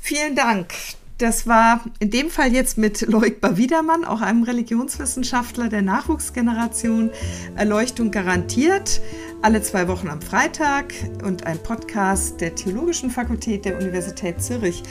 Vielen 0.00 0.36
Dank. 0.36 0.72
Das 1.18 1.46
war 1.46 1.84
in 2.00 2.10
dem 2.10 2.28
Fall 2.28 2.52
jetzt 2.52 2.76
mit 2.76 3.02
Loic 3.02 3.40
Bawidermann, 3.40 4.04
auch 4.04 4.20
einem 4.20 4.42
Religionswissenschaftler 4.42 5.68
der 5.68 5.82
Nachwuchsgeneration, 5.82 7.10
Erleuchtung 7.56 8.10
garantiert. 8.10 9.00
Alle 9.40 9.62
zwei 9.62 9.88
Wochen 9.88 10.08
am 10.08 10.20
Freitag 10.20 10.92
und 11.24 11.46
ein 11.46 11.62
Podcast 11.62 12.40
der 12.40 12.54
Theologischen 12.54 13.10
Fakultät 13.10 13.64
der 13.64 13.78
Universität 13.78 14.42
Zürich. 14.42 14.82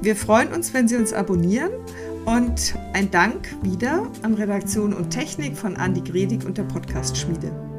Wir 0.00 0.16
freuen 0.16 0.52
uns, 0.52 0.72
wenn 0.72 0.86
Sie 0.86 0.96
uns 0.96 1.12
abonnieren 1.12 1.72
und 2.24 2.74
ein 2.92 3.10
Dank 3.10 3.54
wieder 3.62 4.06
an 4.22 4.34
Redaktion 4.34 4.92
und 4.92 5.10
Technik 5.10 5.56
von 5.56 5.76
Andi 5.76 6.00
Gredig 6.00 6.44
und 6.44 6.58
der 6.58 6.64
Podcast 6.64 7.16
Schmiede. 7.16 7.71